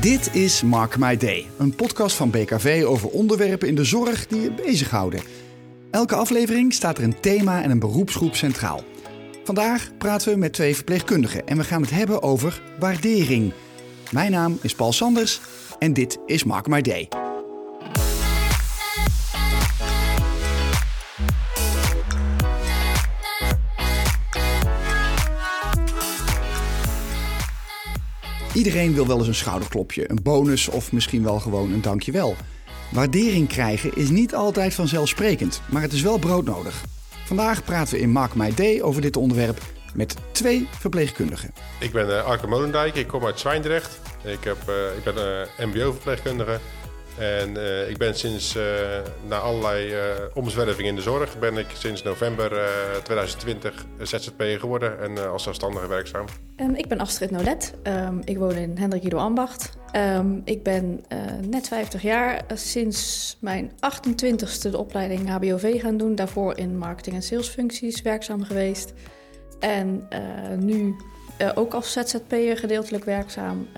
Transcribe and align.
Dit 0.00 0.34
is 0.34 0.62
Mark 0.62 0.98
My 0.98 1.16
Day, 1.16 1.46
een 1.58 1.74
podcast 1.74 2.16
van 2.16 2.30
BKV 2.30 2.82
over 2.86 3.08
onderwerpen 3.08 3.68
in 3.68 3.74
de 3.74 3.84
zorg 3.84 4.26
die 4.26 4.40
je 4.40 4.52
bezighouden. 4.52 5.20
Elke 5.90 6.14
aflevering 6.14 6.72
staat 6.72 6.98
er 6.98 7.04
een 7.04 7.20
thema 7.20 7.62
en 7.62 7.70
een 7.70 7.78
beroepsgroep 7.78 8.34
centraal. 8.34 8.84
Vandaag 9.44 9.90
praten 9.98 10.32
we 10.32 10.38
met 10.38 10.52
twee 10.52 10.74
verpleegkundigen 10.74 11.46
en 11.46 11.56
we 11.56 11.64
gaan 11.64 11.82
het 11.82 11.90
hebben 11.90 12.22
over 12.22 12.62
waardering. 12.78 13.52
Mijn 14.10 14.30
naam 14.30 14.58
is 14.62 14.74
Paul 14.74 14.92
Sanders 14.92 15.40
en 15.78 15.92
dit 15.92 16.18
is 16.26 16.44
Mark 16.44 16.66
My 16.66 16.80
Day. 16.80 17.08
Iedereen 28.54 28.94
wil 28.94 29.06
wel 29.06 29.18
eens 29.18 29.26
een 29.26 29.34
schouderklopje, 29.34 30.10
een 30.10 30.22
bonus 30.22 30.68
of 30.68 30.92
misschien 30.92 31.22
wel 31.22 31.40
gewoon 31.40 31.72
een 31.72 31.80
dankjewel. 31.80 32.36
Waardering 32.92 33.48
krijgen 33.48 33.96
is 33.96 34.08
niet 34.08 34.34
altijd 34.34 34.74
vanzelfsprekend, 34.74 35.62
maar 35.70 35.82
het 35.82 35.92
is 35.92 36.02
wel 36.02 36.18
broodnodig. 36.18 36.82
Vandaag 37.24 37.64
praten 37.64 37.94
we 37.94 38.00
in 38.00 38.10
Mark 38.10 38.34
My 38.34 38.54
Day 38.54 38.80
over 38.80 39.02
dit 39.02 39.16
onderwerp 39.16 39.58
met 39.94 40.14
twee 40.32 40.68
verpleegkundigen. 40.70 41.50
Ik 41.80 41.92
ben 41.92 42.08
uh, 42.08 42.24
Arke 42.24 42.46
Molendijk, 42.46 42.94
ik 42.94 43.06
kom 43.06 43.24
uit 43.24 43.40
Zwijndrecht. 43.40 44.00
Ik, 44.24 44.44
heb, 44.44 44.56
uh, 44.68 44.96
ik 44.96 45.04
ben 45.04 45.46
uh, 45.58 45.66
mbo-verpleegkundige 45.66 46.60
en 47.20 47.50
uh, 47.56 47.88
ik 47.88 47.98
ben 47.98 48.14
sinds, 48.14 48.56
uh, 48.56 48.62
na 49.28 49.36
allerlei 49.36 49.94
uh, 49.94 50.00
omzwerving 50.34 50.88
in 50.88 50.94
de 50.94 51.02
zorg, 51.02 51.38
ben 51.38 51.56
ik 51.56 51.66
sinds 51.72 52.02
november 52.02 52.52
2020 53.02 53.84
ZZP 53.98 54.42
geworden 54.58 55.00
en 55.00 55.30
als 55.30 55.42
zelfstandige 55.42 55.88
werkzaam. 55.88 56.24
Um, 56.56 56.74
ik 56.74 56.88
ben 56.88 56.98
Astrid 56.98 57.30
Nolet. 57.30 57.74
Um, 57.82 58.20
ik 58.24 58.38
woon 58.38 58.54
in 58.54 58.78
Hendrik 58.78 59.02
Ido 59.02 59.18
Ambacht. 59.18 59.78
Um, 59.96 60.42
ik 60.44 60.62
ben 60.62 61.04
net 61.48 61.68
50 61.68 62.02
jaar, 62.02 62.44
sinds 62.54 63.36
mijn 63.40 63.70
28ste 63.70 64.70
de 64.70 64.78
opleiding 64.78 65.28
HBOV 65.28 65.80
gaan 65.80 65.96
doen. 65.96 66.14
Daarvoor 66.14 66.58
in 66.58 66.78
marketing- 66.78 67.16
en 67.16 67.22
salesfuncties 67.22 68.02
werkzaam 68.02 68.44
geweest. 68.44 68.92
En 69.58 70.08
nu 70.58 70.94
ook 71.54 71.74
als 71.74 71.92
ZZP'er 71.92 72.56
gedeeltelijk 72.56 73.04
werkzaam 73.04 73.68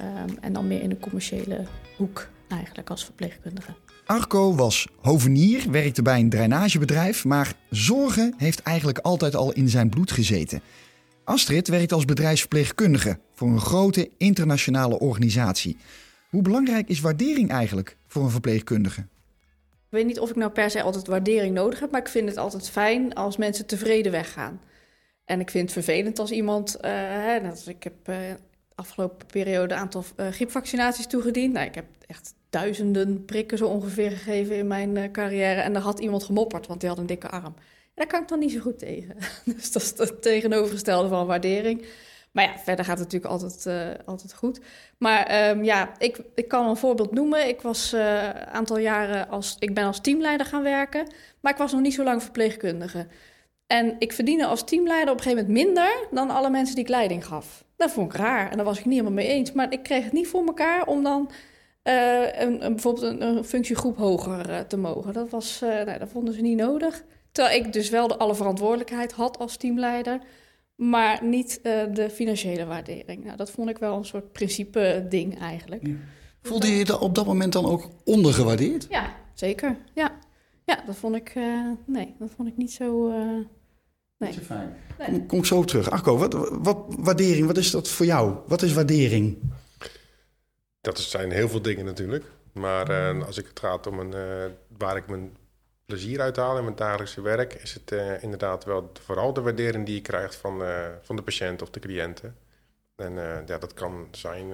en 0.40 0.52
dan 0.52 0.66
meer 0.66 0.82
in 0.82 0.88
de 0.88 0.98
commerciële 0.98 1.64
hoek 1.96 2.28
eigenlijk 2.52 2.90
als 2.90 3.04
verpleegkundige. 3.04 3.74
Arco 4.06 4.54
was 4.54 4.88
hovenier, 5.00 5.70
werkte 5.70 6.02
bij 6.02 6.20
een 6.20 6.30
drainagebedrijf, 6.30 7.24
maar 7.24 7.54
zorgen 7.70 8.34
heeft 8.36 8.62
eigenlijk 8.62 8.98
altijd 8.98 9.34
al 9.34 9.52
in 9.52 9.68
zijn 9.68 9.88
bloed 9.88 10.10
gezeten. 10.10 10.62
Astrid 11.24 11.68
werkt 11.68 11.92
als 11.92 12.04
bedrijfsverpleegkundige 12.04 13.18
voor 13.34 13.48
een 13.48 13.60
grote 13.60 14.10
internationale 14.16 14.98
organisatie. 14.98 15.76
Hoe 16.30 16.42
belangrijk 16.42 16.88
is 16.88 17.00
waardering 17.00 17.50
eigenlijk 17.50 17.96
voor 18.06 18.22
een 18.22 18.30
verpleegkundige? 18.30 19.00
Ik 19.00 19.98
weet 19.98 20.06
niet 20.06 20.20
of 20.20 20.30
ik 20.30 20.36
nou 20.36 20.50
per 20.50 20.70
se 20.70 20.82
altijd 20.82 21.06
waardering 21.06 21.54
nodig 21.54 21.80
heb, 21.80 21.90
maar 21.90 22.00
ik 22.00 22.08
vind 22.08 22.28
het 22.28 22.38
altijd 22.38 22.70
fijn 22.70 23.14
als 23.14 23.36
mensen 23.36 23.66
tevreden 23.66 24.12
weggaan. 24.12 24.60
En 25.24 25.40
ik 25.40 25.50
vind 25.50 25.64
het 25.64 25.84
vervelend 25.84 26.18
als 26.18 26.30
iemand, 26.30 26.76
uh, 26.76 26.90
hè, 26.90 27.38
ik 27.66 27.82
heb 27.82 28.08
uh, 28.08 28.16
afgelopen 28.74 29.26
periode 29.26 29.74
een 29.74 29.80
aantal 29.80 30.04
uh, 30.16 30.28
griepvaccinaties 30.28 31.06
toegediend. 31.06 31.52
Nou, 31.52 31.66
ik 31.66 31.74
heb 31.74 31.86
echt 32.06 32.34
duizenden 32.52 33.24
prikken 33.24 33.58
zo 33.58 33.66
ongeveer 33.66 34.10
gegeven 34.10 34.56
in 34.56 34.66
mijn 34.66 34.96
uh, 34.96 35.10
carrière. 35.10 35.60
En 35.60 35.72
daar 35.72 35.82
had 35.82 36.00
iemand 36.00 36.24
gemopperd, 36.24 36.66
want 36.66 36.80
die 36.80 36.88
had 36.88 36.98
een 36.98 37.06
dikke 37.06 37.28
arm. 37.28 37.54
En 37.54 37.92
daar 37.94 38.06
kan 38.06 38.22
ik 38.22 38.28
dan 38.28 38.38
niet 38.38 38.52
zo 38.52 38.60
goed 38.60 38.78
tegen. 38.78 39.16
dus 39.56 39.72
dat 39.72 39.82
is 39.82 39.88
het 39.96 40.22
tegenovergestelde 40.22 41.08
van 41.08 41.26
waardering. 41.26 41.86
Maar 42.32 42.44
ja, 42.44 42.58
verder 42.58 42.84
gaat 42.84 42.98
het 42.98 43.12
natuurlijk 43.12 43.32
altijd, 43.32 43.66
uh, 43.66 44.06
altijd 44.06 44.34
goed. 44.34 44.60
Maar 44.98 45.50
um, 45.50 45.64
ja, 45.64 45.90
ik, 45.98 46.20
ik 46.34 46.48
kan 46.48 46.68
een 46.68 46.76
voorbeeld 46.76 47.12
noemen. 47.12 47.48
Ik 47.48 47.60
was 47.60 47.92
een 47.92 48.00
uh, 48.00 48.30
aantal 48.30 48.78
jaren 48.78 49.28
als... 49.28 49.56
Ik 49.58 49.74
ben 49.74 49.84
als 49.84 50.00
teamleider 50.00 50.46
gaan 50.46 50.62
werken. 50.62 51.12
Maar 51.40 51.52
ik 51.52 51.58
was 51.58 51.72
nog 51.72 51.80
niet 51.80 51.94
zo 51.94 52.04
lang 52.04 52.22
verpleegkundige. 52.22 53.06
En 53.66 53.96
ik 53.98 54.12
verdiende 54.12 54.46
als 54.46 54.64
teamleider 54.64 55.12
op 55.12 55.16
een 55.16 55.22
gegeven 55.22 55.46
moment 55.46 55.64
minder... 55.64 56.06
dan 56.10 56.30
alle 56.30 56.50
mensen 56.50 56.74
die 56.74 56.84
ik 56.84 56.90
leiding 56.90 57.26
gaf. 57.26 57.64
Dat 57.76 57.90
vond 57.90 58.12
ik 58.12 58.20
raar. 58.20 58.50
En 58.50 58.56
daar 58.56 58.66
was 58.66 58.78
ik 58.78 58.84
niet 58.84 58.94
helemaal 58.94 59.24
mee 59.24 59.28
eens. 59.28 59.52
Maar 59.52 59.72
ik 59.72 59.82
kreeg 59.82 60.04
het 60.04 60.12
niet 60.12 60.28
voor 60.28 60.46
elkaar 60.46 60.86
om 60.86 61.02
dan... 61.02 61.30
Uh, 61.84 62.40
een, 62.40 62.64
een, 62.64 62.72
bijvoorbeeld 62.72 63.04
een, 63.04 63.22
een, 63.22 63.44
functiegroep 63.44 63.96
hoger 63.96 64.50
uh, 64.50 64.58
te 64.58 64.76
mogen. 64.76 65.12
Dat, 65.12 65.30
was, 65.30 65.60
uh, 65.64 65.68
nou, 65.68 65.98
dat 65.98 66.08
vonden 66.08 66.34
ze 66.34 66.40
niet 66.40 66.56
nodig. 66.56 67.04
Terwijl 67.32 67.64
ik 67.64 67.72
dus 67.72 67.90
wel 67.90 68.08
de 68.08 68.16
alle 68.16 68.34
verantwoordelijkheid 68.34 69.12
had 69.12 69.38
als 69.38 69.56
teamleider, 69.56 70.20
maar 70.74 71.24
niet 71.24 71.60
de 71.92 72.08
financiële 72.12 72.64
waardering. 72.64 73.24
Nou, 73.24 73.36
dat 73.36 73.50
vond 73.50 73.68
ik 73.68 73.78
wel 73.78 73.96
een 73.96 74.04
soort 74.04 74.32
principe-ding 74.32 75.40
eigenlijk. 75.40 75.86
Ja. 75.86 75.94
Voelde 76.42 76.66
je 76.66 76.76
je 76.76 76.98
op 76.98 77.14
dat 77.14 77.26
moment 77.26 77.52
dan 77.52 77.66
ook 77.66 77.88
ondergewaardeerd? 78.04 78.86
Ja, 78.90 79.14
zeker. 79.34 79.76
Ja, 79.94 80.18
ja 80.64 80.82
dat 80.86 80.96
vond 80.96 81.14
ik, 81.14 81.34
nee, 81.86 82.14
dat 82.18 82.28
vond 82.36 82.48
ik 82.48 82.56
niet 82.56 82.72
zo. 82.72 83.08
Nee. 84.18 84.30
Niet 84.30 84.34
zo 84.34 84.44
fijn. 84.44 84.76
Nee. 84.98 85.08
Kom, 85.08 85.26
kom 85.26 85.38
ik 85.38 85.44
zo 85.44 85.64
terug. 85.64 85.90
Arco, 85.90 86.16
wat, 86.16 86.34
wat, 86.50 86.78
waardering, 86.88 87.46
wat 87.46 87.56
is 87.56 87.70
dat 87.70 87.88
voor 87.88 88.06
jou? 88.06 88.36
Wat 88.46 88.62
is 88.62 88.72
waardering? 88.72 89.38
Dat 90.82 90.98
zijn 90.98 91.30
heel 91.30 91.48
veel 91.48 91.62
dingen 91.62 91.84
natuurlijk. 91.84 92.24
Maar 92.52 92.90
uh, 92.90 93.26
als 93.26 93.38
ik 93.38 93.46
het 93.46 93.58
gaat 93.58 93.86
om 93.86 93.98
een, 93.98 94.14
uh, 94.14 94.52
waar 94.78 94.96
ik 94.96 95.06
mijn 95.06 95.36
plezier 95.86 96.20
uit 96.20 96.36
haal 96.36 96.56
in 96.56 96.64
mijn 96.64 96.76
dagelijkse 96.76 97.20
werk, 97.20 97.54
is 97.54 97.74
het 97.74 97.92
uh, 97.92 98.22
inderdaad 98.22 98.64
wel 98.64 98.92
vooral 99.04 99.32
de 99.32 99.40
waardering 99.40 99.86
die 99.86 99.94
je 99.94 100.00
krijgt 100.00 100.34
van, 100.34 100.62
van 101.02 101.16
de 101.16 101.22
patiënt 101.22 101.62
of 101.62 101.70
de 101.70 101.80
cliënten. 101.80 102.36
En 102.96 103.14
ja, 103.46 103.58
dat 103.58 103.74
kan 103.74 104.08
zijn. 104.10 104.50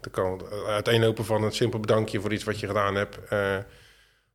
dat 0.00 0.12
kan 0.12 0.42
uiteenlopen 0.66 1.24
van 1.24 1.42
een 1.42 1.52
simpel 1.52 1.80
bedankje 1.80 2.20
voor 2.20 2.32
iets 2.32 2.44
wat 2.44 2.60
je 2.60 2.66
gedaan 2.66 2.94
hebt. 2.94 3.18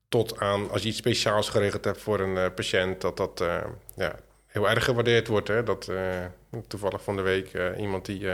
tot 0.10 0.40
aan 0.40 0.70
als 0.70 0.82
je 0.82 0.88
iets 0.88 0.98
speciaals 0.98 1.50
geregeld 1.50 1.86
hebt 1.86 2.02
voor 2.02 2.20
een 2.20 2.54
patiënt, 2.54 3.02
dat 3.02 3.18
dat 3.18 3.44
ja, 3.96 4.20
heel 4.46 4.70
erg 4.70 4.84
gewaardeerd 4.84 5.28
wordt. 5.28 5.48
Hè? 5.48 5.64
Dat 5.64 5.92
toevallig 6.68 7.04
van 7.04 7.16
de 7.16 7.22
week 7.22 7.76
iemand 7.78 8.06
die 8.06 8.28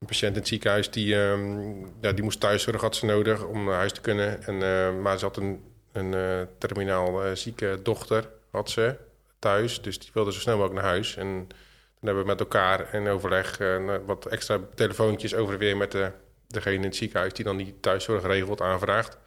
een 0.00 0.06
patiënt 0.06 0.32
in 0.32 0.38
het 0.38 0.48
ziekenhuis 0.48 0.90
die, 0.90 1.14
um, 1.14 1.92
ja, 2.00 2.12
die 2.12 2.24
moest 2.24 2.40
thuiszorg 2.40 2.80
had 2.80 2.96
ze 2.96 3.06
nodig 3.06 3.44
om 3.44 3.64
naar 3.64 3.74
huis 3.74 3.92
te 3.92 4.00
kunnen. 4.00 4.42
En, 4.42 4.54
uh, 4.54 5.02
maar 5.02 5.18
ze 5.18 5.24
had 5.24 5.36
een, 5.36 5.64
een 5.92 6.12
uh, 6.12 6.40
terminaal 6.58 7.26
uh, 7.26 7.34
zieke 7.34 7.80
dochter 7.82 8.28
had 8.50 8.70
ze 8.70 8.96
thuis. 9.38 9.82
Dus 9.82 9.98
die 9.98 10.10
wilde 10.12 10.32
zo 10.32 10.38
snel 10.38 10.56
mogelijk 10.56 10.80
naar 10.80 10.90
huis. 10.90 11.16
En 11.16 11.26
toen 11.26 12.06
hebben 12.08 12.22
we 12.22 12.28
met 12.28 12.40
elkaar 12.40 12.94
in 12.94 13.08
overleg 13.08 13.58
wat 14.06 14.26
extra 14.26 14.60
telefoontjes 14.74 15.34
over 15.34 15.52
en 15.52 15.58
weer 15.60 15.76
met 15.76 15.92
de, 15.92 16.12
degene 16.46 16.74
in 16.74 16.82
het 16.82 16.96
ziekenhuis 16.96 17.32
die 17.32 17.44
dan 17.44 17.56
die 17.56 17.76
thuiszorg 17.80 18.26
regelt, 18.26 18.60
aanvraagt. 18.60 19.18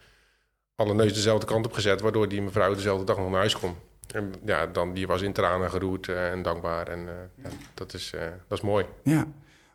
Alle 0.76 0.94
neus 0.94 1.14
dezelfde 1.14 1.46
kant 1.46 1.66
op 1.66 1.74
gezet, 1.74 2.02
waardoor 2.02 2.30
die 2.30 2.42
mevrouw 2.42 2.74
dezelfde 2.74 3.06
dag 3.06 3.18
nog 3.18 3.30
naar 3.30 3.40
huis 3.40 3.60
kon. 3.60 3.76
En 4.12 4.34
ja, 4.46 4.68
dan, 4.68 4.94
die 4.94 5.08
was 5.08 5.22
in 5.22 5.34
tranen 5.34 5.70
geroerd 5.70 6.08
en 6.08 6.42
dankbaar. 6.42 6.88
En 6.88 7.08
ja, 7.36 7.50
dat, 7.74 7.94
is, 7.94 8.10
dat 8.48 8.58
is 8.58 8.62
mooi. 8.62 8.86
Ja. 9.04 9.28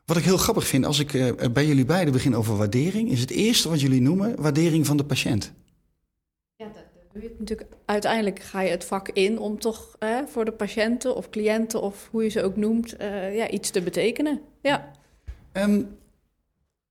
Wat 0.09 0.17
ik 0.17 0.25
heel 0.25 0.37
grappig 0.37 0.67
vind, 0.67 0.85
als 0.85 0.99
ik 0.99 1.13
uh, 1.13 1.33
bij 1.53 1.67
jullie 1.67 1.85
beiden 1.85 2.13
begin 2.13 2.37
over 2.37 2.57
waardering, 2.57 3.11
is 3.11 3.21
het 3.21 3.31
eerste 3.31 3.69
wat 3.69 3.81
jullie 3.81 4.01
noemen 4.01 4.41
waardering 4.41 4.87
van 4.87 4.97
de 4.97 5.05
patiënt. 5.05 5.53
Ja, 6.57 6.67
dat, 6.67 6.85
doe 7.13 7.23
je 7.23 7.35
natuurlijk. 7.39 7.69
Uiteindelijk 7.85 8.41
ga 8.41 8.61
je 8.61 8.71
het 8.71 8.85
vak 8.85 9.09
in 9.09 9.39
om 9.39 9.59
toch 9.59 9.97
eh, 9.99 10.19
voor 10.27 10.45
de 10.45 10.53
patiënten 10.53 11.17
of 11.17 11.31
cliënten 11.31 11.83
of 11.83 12.09
hoe 12.11 12.23
je 12.23 12.29
ze 12.29 12.43
ook 12.43 12.57
noemt, 12.57 13.01
uh, 13.01 13.37
ja, 13.37 13.51
iets 13.51 13.71
te 13.71 13.83
betekenen. 13.83 14.41
Ja. 14.63 14.93
Um, 15.53 15.99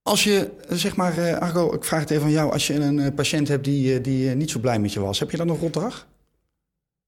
als 0.01 0.23
je, 0.23 0.51
zeg 0.69 0.95
maar, 0.95 1.17
uh, 1.17 1.37
Argo, 1.37 1.73
ik 1.73 1.83
vraag 1.83 1.99
het 1.99 2.11
even 2.11 2.23
aan 2.23 2.31
jou. 2.31 2.51
Als 2.51 2.67
je 2.67 2.73
een 2.73 3.13
patiënt 3.13 3.47
hebt 3.47 3.63
die, 3.63 4.01
die 4.01 4.29
niet 4.29 4.51
zo 4.51 4.59
blij 4.59 4.79
met 4.79 4.93
je 4.93 4.99
was, 4.99 5.19
heb 5.19 5.31
je 5.31 5.37
dan 5.37 5.47
nog 5.47 5.59
rotdag? 5.59 6.07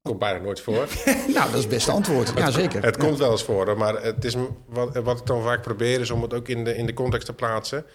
Komt 0.02 0.20
bijna 0.20 0.40
nooit 0.40 0.62
voor. 0.62 0.88
nou, 1.36 1.46
dat 1.46 1.54
is 1.54 1.60
het 1.60 1.70
beste 1.70 1.92
antwoord. 1.92 2.32
Ja, 2.36 2.52
zeker. 2.52 2.84
Het 2.84 2.96
ja. 2.96 3.02
komt 3.06 3.18
wel 3.18 3.32
eens 3.32 3.44
voor, 3.44 3.78
maar 3.78 4.04
het 4.04 4.26
is, 4.26 4.36
wat, 4.68 4.98
wat 4.98 5.20
ik 5.20 5.26
dan 5.26 5.44
vaak 5.44 5.62
probeer 5.62 6.00
is 6.00 6.12
om 6.12 6.22
het 6.22 6.34
ook 6.34 6.48
in 6.48 6.64
de, 6.64 6.76
in 6.76 6.86
de 6.86 6.94
context 6.94 7.26
te 7.26 7.34
plaatsen. 7.34 7.86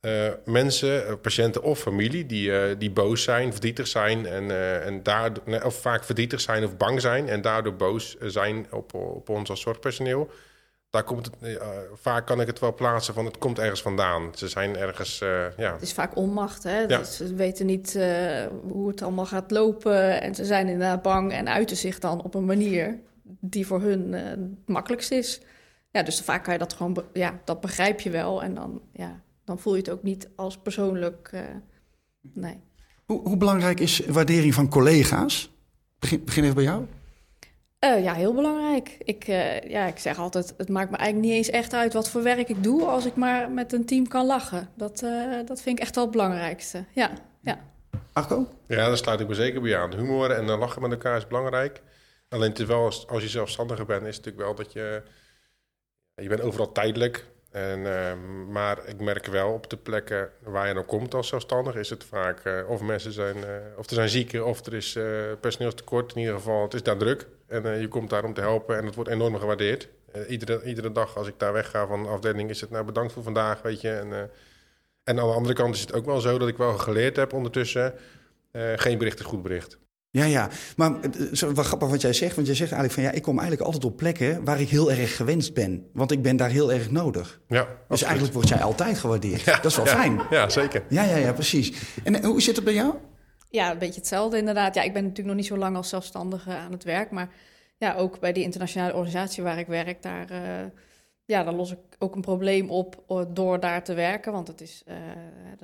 Uh, 0.00 0.28
mensen, 0.44 1.20
patiënten 1.20 1.62
of 1.62 1.78
familie 1.78 2.26
die, 2.26 2.48
uh, 2.48 2.62
die 2.78 2.90
boos 2.90 3.22
zijn, 3.22 3.52
verdrietig 3.52 3.86
zijn 3.86 4.26
en, 4.26 4.44
uh, 4.44 4.86
en 4.86 5.02
daardoor, 5.02 5.62
of 5.62 5.80
vaak 5.80 6.04
verdrietig 6.04 6.40
zijn 6.40 6.64
of 6.64 6.76
bang 6.76 7.00
zijn 7.00 7.28
en 7.28 7.40
daardoor 7.40 7.74
boos 7.74 8.16
zijn 8.20 8.66
op, 8.70 8.94
op 8.94 9.28
ons 9.28 9.50
als 9.50 9.60
zorgpersoneel 9.60 10.30
daar 10.94 11.04
komt 11.04 11.26
het, 11.26 11.36
uh, 11.42 11.68
vaak 11.94 12.26
kan 12.26 12.40
ik 12.40 12.46
het 12.46 12.58
wel 12.58 12.74
plaatsen 12.74 13.14
van 13.14 13.24
het 13.24 13.38
komt 13.38 13.58
ergens 13.58 13.82
vandaan. 13.82 14.30
Ze 14.34 14.48
zijn 14.48 14.76
ergens, 14.76 15.20
uh, 15.20 15.44
ja. 15.56 15.72
Het 15.72 15.82
is 15.82 15.92
vaak 15.92 16.16
onmacht, 16.16 16.62
hè? 16.62 16.80
Ja. 16.80 17.04
Ze 17.04 17.34
weten 17.34 17.66
niet 17.66 17.94
uh, 17.94 18.46
hoe 18.68 18.88
het 18.88 19.02
allemaal 19.02 19.26
gaat 19.26 19.50
lopen 19.50 20.22
en 20.22 20.34
ze 20.34 20.44
zijn 20.44 20.68
inderdaad 20.68 21.02
bang 21.02 21.32
en 21.32 21.48
uiten 21.48 21.76
zich 21.76 21.98
dan 21.98 22.22
op 22.22 22.34
een 22.34 22.44
manier 22.44 23.00
die 23.22 23.66
voor 23.66 23.80
hun 23.80 24.12
het 24.12 24.68
makkelijkst 24.68 25.10
is. 25.10 25.40
Ja, 25.90 26.02
dus 26.02 26.20
vaak 26.20 26.44
kan 26.44 26.52
je 26.52 26.58
dat 26.58 26.72
gewoon, 26.72 27.04
ja, 27.12 27.40
dat 27.44 27.60
begrijp 27.60 28.00
je 28.00 28.10
wel 28.10 28.42
en 28.42 28.54
dan, 28.54 28.82
ja, 28.92 29.22
dan 29.44 29.58
voel 29.58 29.72
je 29.72 29.78
het 29.78 29.90
ook 29.90 30.02
niet 30.02 30.28
als 30.36 30.58
persoonlijk, 30.58 31.30
nee. 32.20 32.60
Hoe, 33.04 33.20
hoe 33.28 33.36
belangrijk 33.36 33.80
is 33.80 33.98
waardering 34.06 34.54
van 34.54 34.68
collega's? 34.68 35.50
Begin, 35.98 36.24
begin 36.24 36.42
even 36.42 36.54
bij 36.54 36.64
jou. 36.64 36.86
Uh, 37.84 38.02
ja, 38.02 38.14
heel 38.14 38.34
belangrijk. 38.34 38.96
Ik, 38.98 39.28
uh, 39.28 39.60
ja, 39.60 39.86
ik 39.86 39.98
zeg 39.98 40.18
altijd, 40.18 40.54
het 40.56 40.68
maakt 40.68 40.90
me 40.90 40.96
eigenlijk 40.96 41.28
niet 41.28 41.36
eens 41.36 41.50
echt 41.50 41.74
uit 41.74 41.92
wat 41.92 42.10
voor 42.10 42.22
werk 42.22 42.48
ik 42.48 42.62
doe... 42.62 42.84
als 42.84 43.06
ik 43.06 43.16
maar 43.16 43.50
met 43.50 43.72
een 43.72 43.86
team 43.86 44.08
kan 44.08 44.26
lachen. 44.26 44.68
Dat, 44.74 45.02
uh, 45.02 45.46
dat 45.46 45.62
vind 45.62 45.78
ik 45.78 45.84
echt 45.84 45.94
wel 45.94 46.04
het 46.04 46.12
belangrijkste, 46.12 46.84
ja. 46.92 47.10
ja. 47.40 47.58
Arco? 48.12 48.48
Ja, 48.66 48.86
daar 48.86 48.96
sluit 48.96 49.20
ik 49.20 49.28
me 49.28 49.34
zeker 49.34 49.60
bij 49.60 49.78
aan. 49.78 49.94
Humor 49.94 50.30
en 50.30 50.44
lachen 50.44 50.82
met 50.82 50.90
elkaar 50.90 51.16
is 51.16 51.26
belangrijk. 51.26 51.82
Alleen 52.28 52.66
wel, 52.66 52.84
als, 52.84 53.06
als 53.06 53.22
je 53.22 53.28
zelfstandiger 53.28 53.86
bent, 53.86 54.06
is 54.06 54.16
het 54.16 54.24
natuurlijk 54.24 54.44
wel 54.44 54.64
dat 54.64 54.72
je... 54.72 55.02
Je 56.14 56.28
bent 56.28 56.40
overal 56.40 56.72
tijdelijk. 56.72 57.26
En, 57.54 57.78
uh, 57.78 58.12
maar 58.48 58.78
ik 58.86 59.00
merk 59.00 59.26
wel 59.26 59.52
op 59.52 59.70
de 59.70 59.76
plekken 59.76 60.30
waar 60.42 60.68
je 60.68 60.74
dan 60.74 60.84
komt 60.84 61.14
als 61.14 61.28
zelfstandig, 61.28 61.74
is 61.74 61.90
het 61.90 62.04
vaak 62.04 62.44
uh, 62.44 62.70
of 62.70 62.80
mensen 62.80 63.12
zijn, 63.12 63.36
uh, 63.36 63.44
of 63.76 63.88
er 63.88 63.94
zijn 63.94 64.08
zieken, 64.08 64.46
of 64.46 64.66
er 64.66 64.74
is 64.74 64.98
personeelstekort. 65.40 66.14
In 66.14 66.20
ieder 66.20 66.34
geval, 66.34 66.62
het 66.62 66.74
is 66.74 66.82
daar 66.82 66.96
druk. 66.96 67.26
En 67.46 67.80
je 67.80 67.88
komt 67.88 68.10
daar 68.10 68.24
om 68.24 68.34
te 68.34 68.40
helpen 68.40 68.76
en 68.76 68.86
het 68.86 68.94
wordt 68.94 69.10
enorm 69.10 69.38
gewaardeerd. 69.38 69.88
iedere, 70.28 70.62
iedere 70.62 70.92
dag 70.92 71.16
als 71.16 71.28
ik 71.28 71.38
daar 71.38 71.52
wegga 71.52 71.86
van 71.86 72.02
de 72.02 72.08
afdeling, 72.08 72.50
is 72.50 72.60
het 72.60 72.70
nou 72.70 72.84
bedankt 72.84 73.12
voor 73.12 73.22
vandaag, 73.22 73.62
weet 73.62 73.80
je. 73.80 73.90
En, 73.90 74.12
en 74.12 74.30
aan 75.04 75.16
de 75.28 75.34
andere 75.34 75.54
kant 75.54 75.74
is 75.74 75.80
het 75.80 75.92
ook 75.92 76.04
wel 76.04 76.20
zo 76.20 76.38
dat 76.38 76.48
ik 76.48 76.56
wel 76.56 76.78
geleerd 76.78 77.16
heb 77.16 77.32
ondertussen, 77.32 77.94
geen 78.76 78.98
bericht 78.98 79.18
is 79.20 79.26
goed 79.26 79.42
bericht. 79.42 79.78
Ja, 80.14 80.24
ja. 80.24 80.48
Maar 80.76 80.92
wat 81.54 81.66
grappig 81.66 81.88
wat 81.88 82.00
jij 82.00 82.12
zegt. 82.12 82.34
Want 82.34 82.46
jij 82.46 82.56
zegt 82.56 82.72
eigenlijk 82.72 82.92
van 82.92 83.02
ja, 83.02 83.10
ik 83.10 83.22
kom 83.22 83.38
eigenlijk 83.38 83.66
altijd 83.66 83.84
op 83.84 83.96
plekken 83.96 84.44
waar 84.44 84.60
ik 84.60 84.68
heel 84.68 84.90
erg 84.90 85.16
gewenst 85.16 85.54
ben. 85.54 85.86
Want 85.92 86.10
ik 86.10 86.22
ben 86.22 86.36
daar 86.36 86.50
heel 86.50 86.72
erg 86.72 86.90
nodig. 86.90 87.40
Ja, 87.48 87.60
dus 87.60 87.68
absoluut. 87.80 88.02
eigenlijk 88.02 88.34
word 88.34 88.48
jij 88.48 88.62
altijd 88.62 88.98
gewaardeerd. 88.98 89.40
Ja, 89.40 89.54
dat 89.54 89.64
is 89.64 89.76
wel 89.76 89.86
ja, 89.86 89.90
fijn. 89.90 90.20
Ja, 90.30 90.48
zeker. 90.48 90.82
Ja, 90.88 91.02
ja, 91.02 91.16
ja, 91.16 91.32
precies. 91.32 91.72
En 92.04 92.24
hoe 92.24 92.42
zit 92.42 92.56
het 92.56 92.64
bij 92.64 92.74
jou? 92.74 92.94
Ja, 93.50 93.70
een 93.70 93.78
beetje 93.78 94.00
hetzelfde 94.00 94.38
inderdaad. 94.38 94.74
Ja, 94.74 94.82
ik 94.82 94.92
ben 94.92 95.02
natuurlijk 95.02 95.28
nog 95.28 95.36
niet 95.36 95.46
zo 95.46 95.56
lang 95.56 95.76
als 95.76 95.88
zelfstandige 95.88 96.50
aan 96.50 96.72
het 96.72 96.84
werk. 96.84 97.10
Maar 97.10 97.28
ja, 97.78 97.94
ook 97.94 98.20
bij 98.20 98.32
die 98.32 98.42
internationale 98.42 98.94
organisatie 98.94 99.42
waar 99.42 99.58
ik 99.58 99.66
werk, 99.66 100.02
daar, 100.02 100.30
uh, 100.30 100.38
ja, 101.24 101.44
daar 101.44 101.54
los 101.54 101.72
ik 101.72 101.78
ook 101.98 102.14
een 102.14 102.20
probleem 102.20 102.70
op 102.70 103.02
door 103.28 103.60
daar 103.60 103.84
te 103.84 103.94
werken. 103.94 104.32
Want 104.32 104.48
het 104.48 104.60
is, 104.60 104.82
uh, 104.88 104.94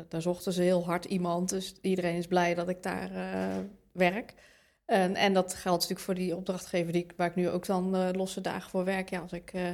daar 0.09 0.23
zochten 0.23 0.53
ze 0.53 0.63
heel 0.63 0.85
hard 0.85 1.05
iemand. 1.05 1.49
Dus 1.49 1.75
iedereen 1.81 2.17
is 2.17 2.27
blij 2.27 2.55
dat 2.55 2.69
ik 2.69 2.83
daar 2.83 3.11
uh, 3.13 3.57
werk. 4.01 4.35
En, 4.85 5.15
en, 5.15 5.33
dat 5.33 5.55
geldt 5.55 5.81
natuurlijk 5.81 6.01
voor 6.01 6.15
die 6.15 6.37
opdrachtgever 6.37 6.93
die, 6.93 7.07
waar 7.17 7.29
ik 7.29 7.35
nu 7.35 7.49
ook 7.49 7.67
dan 7.67 7.97
uh, 7.97 8.09
losse 8.13 8.41
dagen 8.41 8.71
voor 8.71 8.85
werk. 8.85 9.11
Ja, 9.11 9.21
als 9.21 9.33
ik 9.33 9.53
uh, 9.55 9.71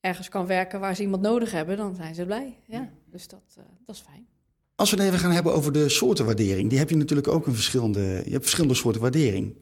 ergens 0.00 0.28
kan 0.28 0.46
werken 0.46 0.80
waar 0.80 0.94
ze 0.94 1.02
iemand 1.02 1.22
nodig 1.22 1.50
hebben, 1.50 1.76
dan 1.76 1.94
zijn 1.94 2.14
ze 2.14 2.24
blij. 2.24 2.58
Ja, 2.66 2.90
dus 3.04 3.28
dat, 3.28 3.54
uh, 3.58 3.64
dat 3.86 3.94
is 3.94 4.02
fijn. 4.02 4.26
Als 4.74 4.90
we 4.90 4.96
het 4.96 5.06
even 5.06 5.18
gaan 5.18 5.30
hebben 5.30 5.52
over 5.52 5.72
de 5.72 5.88
soorten 5.88 6.24
waardering, 6.24 6.70
die 6.70 6.78
heb 6.78 6.90
je 6.90 6.96
natuurlijk 6.96 7.28
ook 7.28 7.46
een 7.46 7.54
verschillende, 7.54 8.00
je 8.00 8.30
hebt 8.30 8.42
verschillende 8.42 8.74
soorten 8.74 9.00
waardering. 9.00 9.56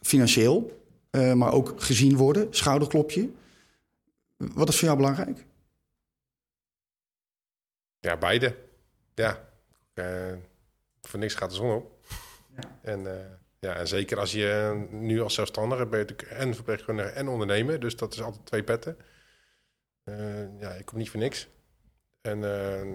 financieel, 0.00 0.86
maar 1.34 1.52
ook 1.52 1.74
gezien 1.76 2.16
worden, 2.16 2.46
schouderklopje. 2.50 3.30
Wat 4.36 4.68
is 4.68 4.76
voor 4.76 4.84
jou 4.84 4.96
belangrijk? 4.96 5.44
Ja, 8.00 8.16
beide. 8.16 8.56
Ja, 9.14 9.48
voor 11.00 11.18
niks 11.18 11.34
gaat 11.34 11.50
de 11.50 11.56
zon 11.56 11.74
op. 11.74 12.01
En 12.82 13.06
ja, 13.58 13.74
en 13.74 13.88
zeker 13.88 14.18
als 14.18 14.32
je 14.32 14.86
nu 14.90 15.20
als 15.20 15.34
zelfstandige 15.34 15.86
bent, 15.86 16.26
en 16.26 16.54
verpleegkundige 16.54 17.08
en 17.08 17.28
ondernemer. 17.28 17.80
Dus 17.80 17.96
dat 17.96 18.12
is 18.12 18.22
altijd 18.22 18.46
twee 18.46 18.62
petten. 18.62 18.96
Uh, 20.04 20.60
ja, 20.60 20.70
ik 20.70 20.84
kom 20.84 20.98
niet 20.98 21.10
voor 21.10 21.20
niks. 21.20 21.48
En, 22.20 22.44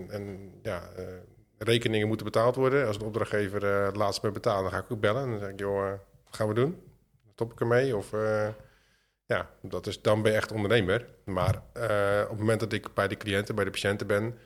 en 0.09 0.53
ja, 0.61 0.89
rekeningen 1.57 2.07
moeten 2.07 2.25
betaald 2.25 2.55
worden. 2.55 2.87
Als 2.87 2.99
de 2.99 3.05
opdrachtgever 3.05 3.65
het 3.85 3.95
laatst 3.95 4.23
me 4.23 4.31
betaalt, 4.31 4.61
dan 4.61 4.71
ga 4.71 4.77
ik 4.77 4.91
ook 4.91 4.99
bellen. 4.99 5.23
En 5.23 5.29
dan 5.29 5.39
zeg 5.39 5.49
ik, 5.49 5.59
joh, 5.59 5.89
wat 6.23 6.35
gaan 6.35 6.47
we 6.47 6.53
doen? 6.53 6.81
Stop 7.31 7.51
ik 7.51 7.59
ermee? 7.59 7.95
Of 7.95 8.11
ja, 9.25 9.49
dat 9.61 9.87
is, 9.87 10.01
dan 10.01 10.21
ben 10.21 10.31
je 10.31 10.37
echt 10.37 10.51
ondernemer. 10.51 11.07
Maar 11.23 11.55
op 12.23 12.29
het 12.29 12.39
moment 12.39 12.59
dat 12.59 12.73
ik 12.73 12.93
bij 12.93 13.07
de 13.07 13.17
cliënten, 13.17 13.55
bij 13.55 13.65
de 13.65 13.71
patiënten 13.71 14.07
ben 14.07 14.37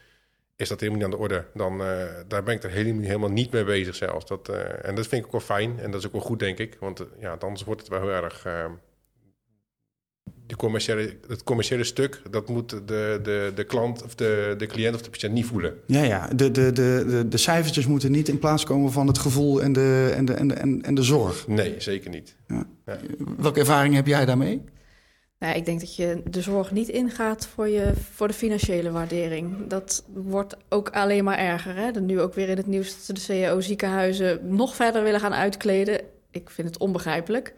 is 0.61 0.69
dat 0.69 0.79
helemaal 0.79 1.01
niet 1.01 1.13
aan 1.13 1.19
de 1.19 1.23
orde. 1.23 1.45
Dan, 1.53 1.81
uh, 1.81 1.87
daar 2.27 2.43
ben 2.43 2.55
ik 2.55 2.63
er 2.63 2.69
helemaal, 2.69 3.03
helemaal 3.03 3.29
niet 3.29 3.51
mee 3.51 3.63
bezig 3.63 3.95
zelfs. 3.95 4.25
Dat, 4.25 4.49
uh, 4.49 4.85
en 4.85 4.95
dat 4.95 5.07
vind 5.07 5.21
ik 5.21 5.25
ook 5.25 5.31
wel 5.31 5.57
fijn 5.57 5.79
en 5.79 5.91
dat 5.91 5.99
is 5.99 6.05
ook 6.05 6.11
wel 6.11 6.21
goed, 6.21 6.39
denk 6.39 6.57
ik. 6.57 6.77
Want 6.79 7.01
uh, 7.01 7.07
ja, 7.19 7.35
anders 7.39 7.63
wordt 7.63 7.81
het 7.81 7.89
wel 7.89 8.01
heel 8.01 8.23
erg... 8.23 8.47
de 10.47 10.55
commerciële, 10.55 11.17
het 11.27 11.43
commerciële 11.43 11.83
stuk, 11.83 12.21
dat 12.29 12.49
moet 12.49 12.69
de, 12.69 13.19
de, 13.23 13.51
de 13.55 13.63
klant 13.63 14.03
of 14.03 14.15
de, 14.15 14.53
de 14.57 14.65
cliënt 14.65 14.95
of 14.95 15.01
de 15.01 15.09
patiënt 15.09 15.33
niet 15.33 15.45
voelen. 15.45 15.73
Ja, 15.85 16.03
ja. 16.03 16.27
De, 16.27 16.51
de, 16.51 16.71
de, 16.71 17.05
de, 17.07 17.27
de 17.27 17.37
cijfertjes 17.37 17.87
moeten 17.87 18.11
niet 18.11 18.27
in 18.27 18.39
plaats 18.39 18.63
komen 18.63 18.91
van 18.91 19.07
het 19.07 19.17
gevoel 19.17 19.61
en 19.61 19.73
de, 19.73 20.13
en 20.15 20.25
de, 20.25 20.33
en 20.33 20.47
de, 20.47 20.53
en, 20.81 20.95
de 20.95 21.03
zorg. 21.03 21.47
Nee, 21.47 21.75
zeker 21.77 22.09
niet. 22.09 22.35
Ja. 22.47 22.67
Ja. 22.85 22.97
Welke 23.37 23.59
ervaring 23.59 23.95
heb 23.95 24.07
jij 24.07 24.25
daarmee? 24.25 24.61
Nou, 25.41 25.55
ik 25.55 25.65
denk 25.65 25.79
dat 25.79 25.95
je 25.95 26.21
de 26.29 26.41
zorg 26.41 26.71
niet 26.71 26.89
ingaat 26.89 27.47
voor, 27.47 27.67
je, 27.67 27.93
voor 28.11 28.27
de 28.27 28.33
financiële 28.33 28.91
waardering. 28.91 29.67
Dat 29.67 30.03
wordt 30.13 30.55
ook 30.69 30.89
alleen 30.89 31.23
maar 31.23 31.37
erger. 31.37 31.75
Hè? 31.75 31.91
nu 31.91 32.21
ook 32.21 32.33
weer 32.33 32.49
in 32.49 32.57
het 32.57 32.67
nieuws 32.67 33.05
dat 33.05 33.15
de 33.15 33.25
CAO-ziekenhuizen 33.25 34.55
nog 34.55 34.75
verder 34.75 35.03
willen 35.03 35.19
gaan 35.19 35.33
uitkleden. 35.33 36.01
Ik 36.31 36.49
vind 36.49 36.67
het 36.67 36.77
onbegrijpelijk. 36.77 37.53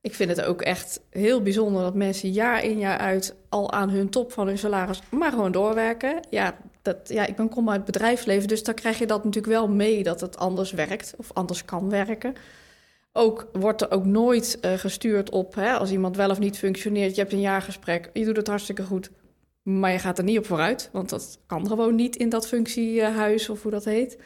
Ik 0.00 0.14
vind 0.14 0.30
het 0.30 0.42
ook 0.42 0.62
echt 0.62 1.00
heel 1.10 1.42
bijzonder 1.42 1.82
dat 1.82 1.94
mensen 1.94 2.30
jaar 2.30 2.64
in 2.64 2.78
jaar 2.78 2.98
uit 2.98 3.34
al 3.48 3.72
aan 3.72 3.90
hun 3.90 4.10
top 4.10 4.32
van 4.32 4.46
hun 4.46 4.58
salaris 4.58 5.02
maar 5.10 5.30
gewoon 5.30 5.52
doorwerken. 5.52 6.26
Ja, 6.30 6.56
dat, 6.82 6.96
ja 7.04 7.26
ik 7.26 7.36
ben 7.36 7.48
kom 7.48 7.68
uit 7.68 7.76
het 7.76 7.92
bedrijfsleven, 7.92 8.48
dus 8.48 8.62
dan 8.62 8.74
krijg 8.74 8.98
je 8.98 9.06
dat 9.06 9.24
natuurlijk 9.24 9.52
wel 9.52 9.68
mee 9.68 10.02
dat 10.02 10.20
het 10.20 10.36
anders 10.36 10.72
werkt 10.72 11.14
of 11.16 11.32
anders 11.32 11.64
kan 11.64 11.90
werken. 11.90 12.34
Ook 13.12 13.48
wordt 13.52 13.80
er 13.82 13.90
ook 13.90 14.04
nooit 14.04 14.58
uh, 14.60 14.72
gestuurd 14.72 15.30
op 15.30 15.54
hè, 15.54 15.72
als 15.72 15.90
iemand 15.90 16.16
wel 16.16 16.30
of 16.30 16.38
niet 16.38 16.58
functioneert. 16.58 17.14
Je 17.14 17.20
hebt 17.20 17.32
een 17.32 17.40
jaargesprek, 17.40 18.10
je 18.12 18.24
doet 18.24 18.36
het 18.36 18.46
hartstikke 18.46 18.82
goed, 18.82 19.10
maar 19.62 19.92
je 19.92 19.98
gaat 19.98 20.18
er 20.18 20.24
niet 20.24 20.38
op 20.38 20.46
vooruit, 20.46 20.88
want 20.92 21.08
dat 21.08 21.38
kan 21.46 21.66
gewoon 21.66 21.94
niet 21.94 22.16
in 22.16 22.28
dat 22.28 22.48
functiehuis 22.48 23.48
of 23.48 23.62
hoe 23.62 23.70
dat 23.70 23.84
heet. 23.84 24.18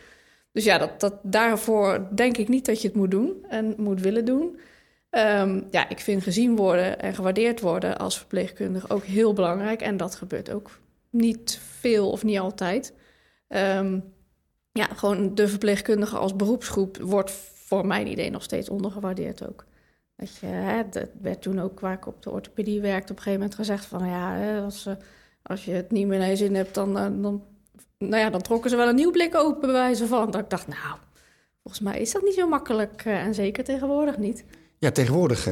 Dus 0.52 0.64
ja, 0.64 0.78
dat, 0.78 1.00
dat, 1.00 1.14
daarvoor 1.22 2.08
denk 2.14 2.36
ik 2.36 2.48
niet 2.48 2.66
dat 2.66 2.80
je 2.80 2.88
het 2.88 2.96
moet 2.96 3.10
doen 3.10 3.44
en 3.48 3.74
moet 3.76 4.00
willen 4.00 4.24
doen. 4.24 4.58
Um, 5.10 5.66
ja, 5.70 5.88
ik 5.88 6.00
vind 6.00 6.22
gezien 6.22 6.56
worden 6.56 7.00
en 7.00 7.14
gewaardeerd 7.14 7.60
worden 7.60 7.98
als 7.98 8.18
verpleegkundige 8.18 8.90
ook 8.90 9.04
heel 9.04 9.32
belangrijk. 9.32 9.80
En 9.80 9.96
dat 9.96 10.14
gebeurt 10.14 10.50
ook 10.50 10.70
niet 11.10 11.60
veel 11.78 12.10
of 12.10 12.24
niet 12.24 12.38
altijd. 12.38 12.92
Um, 13.48 14.04
ja, 14.72 14.84
gewoon 14.84 15.34
de 15.34 15.48
verpleegkundige 15.48 16.16
als 16.16 16.36
beroepsgroep 16.36 16.96
wordt 16.96 17.30
voor 17.66 17.86
mijn 17.86 18.06
idee 18.06 18.30
nog 18.30 18.42
steeds 18.42 18.68
ondergewaardeerd 18.68 19.48
ook. 19.48 19.64
Dat 20.16 20.36
je, 20.36 20.46
hè, 20.46 20.88
dat 20.90 21.08
werd 21.20 21.42
toen 21.42 21.60
ook 21.60 21.80
waar 21.80 21.92
ik 21.92 22.06
op 22.06 22.22
de 22.22 22.30
orthopedie 22.30 22.80
werkte 22.80 23.12
op 23.12 23.18
een 23.18 23.22
gegeven 23.22 23.40
moment 23.40 23.54
gezegd 23.54 23.84
van 23.84 24.08
ja, 24.08 24.58
als, 24.64 24.88
als 25.42 25.64
je 25.64 25.72
het 25.72 25.90
niet 25.90 26.06
meer 26.06 26.24
je 26.24 26.36
zin 26.36 26.54
hebt, 26.54 26.74
dan, 26.74 26.94
dan, 26.94 27.42
nou 27.98 28.22
ja, 28.22 28.30
dan 28.30 28.42
trokken 28.42 28.70
ze 28.70 28.76
wel 28.76 28.88
een 28.88 28.94
nieuw 28.94 29.10
blik 29.10 29.34
open 29.34 29.60
bij 29.60 29.72
wijze 29.72 30.06
van. 30.06 30.30
Dat 30.30 30.40
ik 30.40 30.50
dacht, 30.50 30.68
nou, 30.68 30.98
volgens 31.62 31.82
mij 31.82 32.00
is 32.00 32.12
dat 32.12 32.22
niet 32.22 32.34
zo 32.34 32.48
makkelijk 32.48 33.04
en 33.04 33.34
zeker 33.34 33.64
tegenwoordig 33.64 34.18
niet. 34.18 34.44
Ja, 34.78 34.90
tegenwoordig 34.90 35.48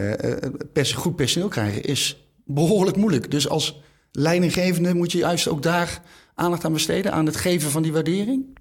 goed 0.94 1.16
personeel 1.16 1.48
krijgen 1.48 1.82
is 1.82 2.28
behoorlijk 2.44 2.96
moeilijk. 2.96 3.30
Dus 3.30 3.48
als 3.48 3.82
leidinggevende 4.12 4.94
moet 4.94 5.12
je 5.12 5.18
juist 5.18 5.48
ook 5.48 5.62
daar 5.62 6.02
aandacht 6.34 6.64
aan 6.64 6.72
besteden, 6.72 7.12
aan 7.12 7.26
het 7.26 7.36
geven 7.36 7.70
van 7.70 7.82
die 7.82 7.92
waardering? 7.92 8.58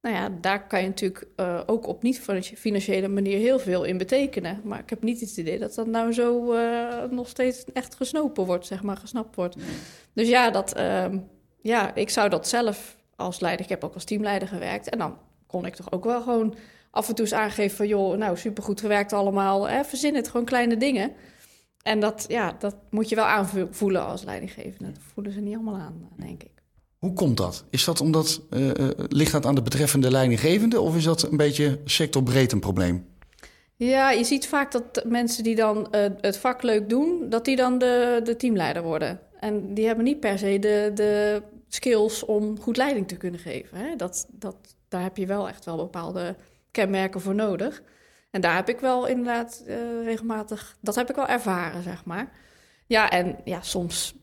Nou 0.00 0.16
ja, 0.16 0.28
daar 0.40 0.66
kan 0.66 0.80
je 0.80 0.86
natuurlijk 0.86 1.26
uh, 1.36 1.60
ook 1.66 1.86
op 1.86 2.02
niet-financiële 2.02 3.08
manier 3.08 3.38
heel 3.38 3.58
veel 3.58 3.84
in 3.84 3.98
betekenen. 3.98 4.60
Maar 4.64 4.78
ik 4.78 4.90
heb 4.90 5.02
niet 5.02 5.20
het 5.20 5.36
idee 5.36 5.58
dat 5.58 5.74
dat 5.74 5.86
nou 5.86 6.12
zo 6.12 6.54
uh, 6.54 7.04
nog 7.10 7.28
steeds 7.28 7.64
echt 7.72 7.94
gesnopen 7.94 8.44
wordt, 8.44 8.66
zeg 8.66 8.82
maar, 8.82 8.96
gesnapt 8.96 9.36
wordt. 9.36 9.56
Nee. 9.56 9.66
Dus 10.12 10.28
ja, 10.28 10.50
dat, 10.50 10.76
uh, 10.76 11.06
ja, 11.60 11.94
ik 11.94 12.10
zou 12.10 12.28
dat 12.28 12.48
zelf 12.48 12.96
als 13.16 13.40
leider, 13.40 13.64
ik 13.64 13.70
heb 13.70 13.84
ook 13.84 13.94
als 13.94 14.04
teamleider 14.04 14.48
gewerkt. 14.48 14.88
En 14.88 14.98
dan 14.98 15.18
kon 15.46 15.66
ik 15.66 15.74
toch 15.74 15.92
ook 15.92 16.04
wel 16.04 16.22
gewoon 16.22 16.54
af 16.90 17.08
en 17.08 17.14
toe 17.14 17.24
eens 17.24 17.34
aangeven 17.34 17.76
van... 17.76 17.86
joh, 17.86 18.16
nou, 18.16 18.36
supergoed 18.36 18.80
gewerkt 18.80 19.12
allemaal, 19.12 19.68
hè, 19.68 19.84
verzin 19.84 20.14
het, 20.14 20.28
gewoon 20.28 20.46
kleine 20.46 20.76
dingen. 20.76 21.12
En 21.82 22.00
dat, 22.00 22.24
ja, 22.28 22.56
dat 22.58 22.76
moet 22.90 23.08
je 23.08 23.14
wel 23.14 23.24
aanvoelen 23.24 24.06
als 24.06 24.24
leidinggevende. 24.24 24.92
Dat 24.92 25.02
voelen 25.12 25.32
ze 25.32 25.40
niet 25.40 25.54
allemaal 25.54 25.76
aan, 25.76 26.08
denk 26.16 26.42
ik. 26.42 26.57
Hoe 26.98 27.12
komt 27.12 27.36
dat? 27.36 27.64
Is 27.70 27.84
dat 27.84 28.00
omdat, 28.00 28.40
uh, 28.50 28.70
ligt 29.08 29.32
dat 29.32 29.46
aan 29.46 29.54
de 29.54 29.62
betreffende 29.62 30.10
leidinggevende 30.10 30.80
of 30.80 30.96
is 30.96 31.04
dat 31.04 31.22
een 31.22 31.36
beetje 31.36 31.78
sectorbreed 31.84 32.52
een 32.52 32.60
probleem? 32.60 33.06
Ja, 33.76 34.10
je 34.10 34.24
ziet 34.24 34.46
vaak 34.46 34.72
dat 34.72 35.04
mensen 35.06 35.44
die 35.44 35.54
dan 35.54 35.88
uh, 35.94 36.06
het 36.20 36.36
vak 36.36 36.62
leuk 36.62 36.88
doen, 36.88 37.28
dat 37.28 37.44
die 37.44 37.56
dan 37.56 37.78
de, 37.78 38.20
de 38.24 38.36
teamleider 38.36 38.82
worden. 38.82 39.20
En 39.40 39.74
die 39.74 39.86
hebben 39.86 40.04
niet 40.04 40.20
per 40.20 40.38
se 40.38 40.58
de, 40.58 40.90
de 40.94 41.42
skills 41.68 42.24
om 42.24 42.60
goed 42.60 42.76
leiding 42.76 43.08
te 43.08 43.16
kunnen 43.16 43.40
geven. 43.40 43.78
Hè? 43.78 43.96
Dat, 43.96 44.26
dat, 44.30 44.56
daar 44.88 45.02
heb 45.02 45.16
je 45.16 45.26
wel 45.26 45.48
echt 45.48 45.64
wel 45.64 45.76
bepaalde 45.76 46.36
kenmerken 46.70 47.20
voor 47.20 47.34
nodig. 47.34 47.82
En 48.30 48.40
daar 48.40 48.54
heb 48.54 48.68
ik 48.68 48.80
wel 48.80 49.06
inderdaad 49.06 49.62
regelmatig, 50.04 50.76
dat 50.80 50.94
heb 50.94 51.10
ik 51.10 51.16
wel 51.16 51.26
ervaren, 51.26 51.82
zeg 51.82 52.04
maar. 52.04 52.32
Ja, 52.86 53.10
en 53.10 53.36
ja, 53.44 53.62
soms 53.62 54.14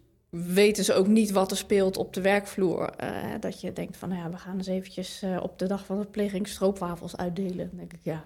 weten 0.43 0.83
ze 0.83 0.93
ook 0.93 1.07
niet 1.07 1.31
wat 1.31 1.51
er 1.51 1.57
speelt 1.57 1.97
op 1.97 2.13
de 2.13 2.21
werkvloer. 2.21 3.03
Uh, 3.03 3.33
dat 3.39 3.61
je 3.61 3.73
denkt 3.73 3.97
van, 3.97 4.09
nou 4.09 4.21
ja, 4.21 4.29
we 4.29 4.37
gaan 4.37 4.57
eens 4.57 4.67
eventjes 4.67 5.23
uh, 5.23 5.39
op 5.43 5.59
de 5.59 5.67
dag 5.67 5.85
van 5.85 5.95
de 5.95 6.01
verpleging 6.01 6.47
stroopwafels 6.47 7.17
uitdelen. 7.17 7.67
Dan 7.67 7.77
denk 7.77 7.93
ik, 7.93 7.99
ja, 8.01 8.25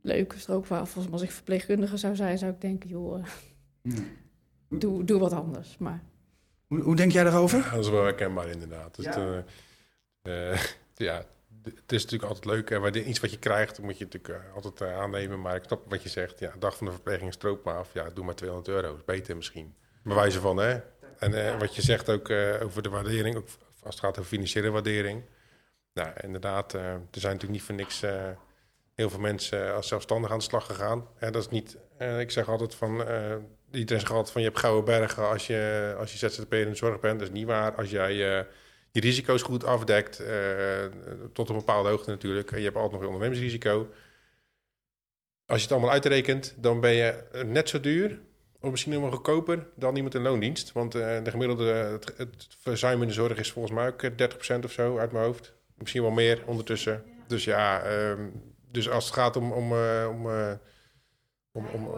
leuke 0.00 0.38
stroopwafels. 0.38 1.04
Maar 1.04 1.12
als 1.12 1.22
ik 1.22 1.30
verpleegkundige 1.30 1.96
zou 1.96 2.16
zijn, 2.16 2.38
zou 2.38 2.52
ik 2.52 2.60
denken, 2.60 2.88
joh, 2.88 3.24
uh, 3.82 3.96
doe, 4.68 5.04
doe 5.04 5.18
wat 5.20 5.32
anders. 5.32 5.76
Maar 5.78 6.02
Hoe, 6.66 6.80
hoe 6.80 6.96
denk 6.96 7.12
jij 7.12 7.24
daarover? 7.24 7.58
Ja, 7.58 7.70
dat 7.70 7.84
is 7.84 7.90
wel 7.90 8.02
herkenbaar 8.04 8.48
inderdaad. 8.48 8.96
Dus 8.96 9.04
Ja. 9.04 9.20
het, 9.20 9.44
eh, 10.22 10.52
eh, 10.52 10.60
ja, 11.08 11.24
het 11.62 11.92
is 11.92 12.02
natuurlijk 12.02 12.32
altijd 12.32 12.54
leuk. 12.54 12.70
En 12.70 12.80
wanneer 12.80 13.02
iets 13.02 13.20
wat 13.20 13.30
je 13.30 13.38
krijgt, 13.38 13.82
moet 13.82 13.98
je 13.98 14.04
natuurlijk 14.04 14.44
eh, 14.44 14.54
altijd 14.54 14.80
eh, 14.80 14.98
aannemen. 14.98 15.40
Maar 15.40 15.56
ik 15.56 15.62
snap 15.66 15.90
wat 15.90 16.02
je 16.02 16.08
zegt. 16.08 16.38
Ja, 16.38 16.52
dag 16.58 16.76
van 16.76 16.86
de 16.86 16.92
verpleging 16.92 17.32
stroop 17.32 17.64
maar 17.64 17.76
af. 17.76 17.92
Ja, 17.92 18.10
doe 18.10 18.24
maar 18.24 18.34
200 18.34 18.74
euro. 18.76 18.94
Is 18.94 19.04
beter 19.04 19.36
misschien. 19.36 19.74
Bij 20.02 20.14
wijze 20.14 20.40
van, 20.40 20.56
hè. 20.56 20.80
En 21.18 21.46
eh, 21.46 21.58
wat 21.58 21.74
je 21.74 21.82
zegt 21.82 22.10
ook 22.10 22.28
eh, 22.28 22.62
over 22.62 22.82
de 22.82 22.88
waardering. 22.88 23.36
Ook 23.36 23.48
als 23.82 23.94
het 23.94 24.04
gaat 24.04 24.18
over 24.18 24.30
financiële 24.30 24.70
waardering. 24.70 25.22
Nou, 25.92 26.10
inderdaad. 26.20 26.74
eh, 26.74 26.82
er 26.82 27.00
zijn 27.10 27.32
natuurlijk 27.32 27.52
niet 27.52 27.62
voor 27.62 27.74
niks... 27.74 28.00
heel 28.94 29.10
veel 29.10 29.20
mensen 29.20 29.74
als 29.74 29.88
zelfstandig 29.88 30.30
aan 30.30 30.38
de 30.38 30.44
slag 30.44 30.66
gegaan. 30.66 31.08
En 31.18 31.32
dat 31.32 31.42
is 31.42 31.48
niet... 31.48 31.76
ik 32.18 32.30
zeg 32.30 32.48
altijd 32.48 32.74
van... 32.74 33.00
iedereen 33.70 34.00
zegt 34.00 34.10
altijd 34.10 34.30
van 34.30 34.40
je 34.40 34.48
hebt 34.48 34.60
gouden 34.60 34.84
bergen 34.84 35.28
als 35.28 35.46
je, 35.46 35.94
als 35.98 36.12
je 36.12 36.28
ZZP'er 36.28 36.60
in 36.60 36.68
de 36.68 36.74
zorg 36.74 37.00
bent. 37.00 37.18
Dat 37.18 37.28
is 37.28 37.34
niet 37.34 37.46
waar. 37.46 37.74
Als 37.74 37.90
jij 37.90 38.14
je 38.14 38.46
risico's 38.92 39.42
goed 39.42 39.64
afdekt, 39.64 40.22
tot 41.32 41.48
een 41.48 41.56
bepaalde 41.56 41.88
hoogte 41.88 42.10
natuurlijk. 42.10 42.50
En 42.50 42.58
je 42.58 42.64
hebt 42.64 42.76
altijd 42.76 42.92
nog 42.92 43.00
een 43.00 43.14
ondernemingsrisico. 43.14 43.88
Als 45.46 45.58
je 45.58 45.62
het 45.62 45.72
allemaal 45.72 45.90
uitrekent, 45.90 46.54
dan 46.56 46.80
ben 46.80 46.92
je 46.92 47.22
net 47.44 47.68
zo 47.68 47.80
duur... 47.80 48.20
of 48.60 48.70
misschien 48.70 48.92
nog 48.92 49.00
wel 49.02 49.10
goedkoper 49.10 49.66
dan 49.74 49.96
iemand 49.96 50.14
in 50.14 50.22
loondienst. 50.22 50.72
Want 50.72 50.94
eh, 50.94 51.08
de 51.22 51.30
gemiddelde 51.30 51.64
het, 51.64 52.12
het 52.16 52.46
verzuim 52.60 53.02
in 53.02 53.08
de 53.08 53.14
zorg 53.14 53.38
is 53.38 53.52
volgens 53.52 53.74
mij 53.74 53.86
ook 53.88 54.02
eh, 54.02 54.10
30% 54.58 54.64
of 54.64 54.72
zo 54.72 54.98
uit 54.98 55.12
mijn 55.12 55.24
hoofd. 55.24 55.54
Misschien 55.74 56.02
wel 56.02 56.10
meer 56.10 56.42
ondertussen. 56.46 57.02
Dus 57.26 57.44
ja, 57.44 57.80
ehm, 57.82 58.20
dus 58.70 58.90
als 58.90 59.04
het 59.04 59.14
gaat 59.14 59.36
om... 59.36 59.52
om, 59.52 59.72
eh, 59.72 60.08
om, 60.10 60.30
eh, 60.30 60.50
om, 61.52 61.66
om, 61.74 61.86
om- 61.86 61.94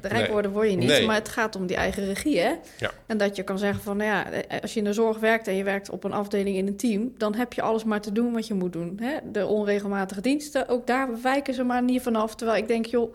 de 0.00 0.08
rijk 0.08 0.22
Nee. 0.22 0.30
worden 0.30 0.50
word 0.50 0.70
je 0.70 0.76
niet, 0.76 0.88
Nee. 0.88 1.06
maar 1.06 1.14
het 1.14 1.28
gaat 1.28 1.56
om 1.56 1.66
die 1.66 1.76
eigen 1.76 2.04
regie, 2.04 2.38
hè? 2.40 2.54
Ja. 2.78 2.90
En 3.06 3.18
dat 3.18 3.36
je 3.36 3.42
kan 3.42 3.58
zeggen 3.58 3.82
van, 3.82 3.96
nou 3.96 4.10
ja, 4.10 4.30
eh, 4.30 4.60
als 4.60 4.72
je 4.72 4.78
in 4.78 4.84
de 4.84 4.92
zorg 4.92 5.18
werkt 5.18 5.48
en 5.48 5.54
je 5.54 5.64
werkt 5.64 5.90
op 5.90 6.04
een 6.04 6.12
afdeling 6.12 6.56
in 6.56 6.66
een 6.66 6.76
team, 6.76 7.12
dan 7.18 7.34
heb 7.34 7.52
je 7.52 7.62
alles 7.62 7.84
maar 7.84 8.00
te 8.00 8.12
doen 8.12 8.32
wat 8.32 8.46
je 8.46 8.54
moet 8.54 8.72
doen. 8.72 8.98
Hè? 9.02 9.16
De 9.32 9.46
onregelmatige 9.46 10.20
diensten, 10.20 10.68
ook 10.68 10.86
daar 10.86 11.22
wijken 11.22 11.54
ze 11.54 11.62
maar 11.62 11.82
niet 11.82 12.02
vanaf. 12.02 12.34
Terwijl 12.34 12.58
ik 12.58 12.68
denk, 12.68 12.86
joh, 12.86 13.14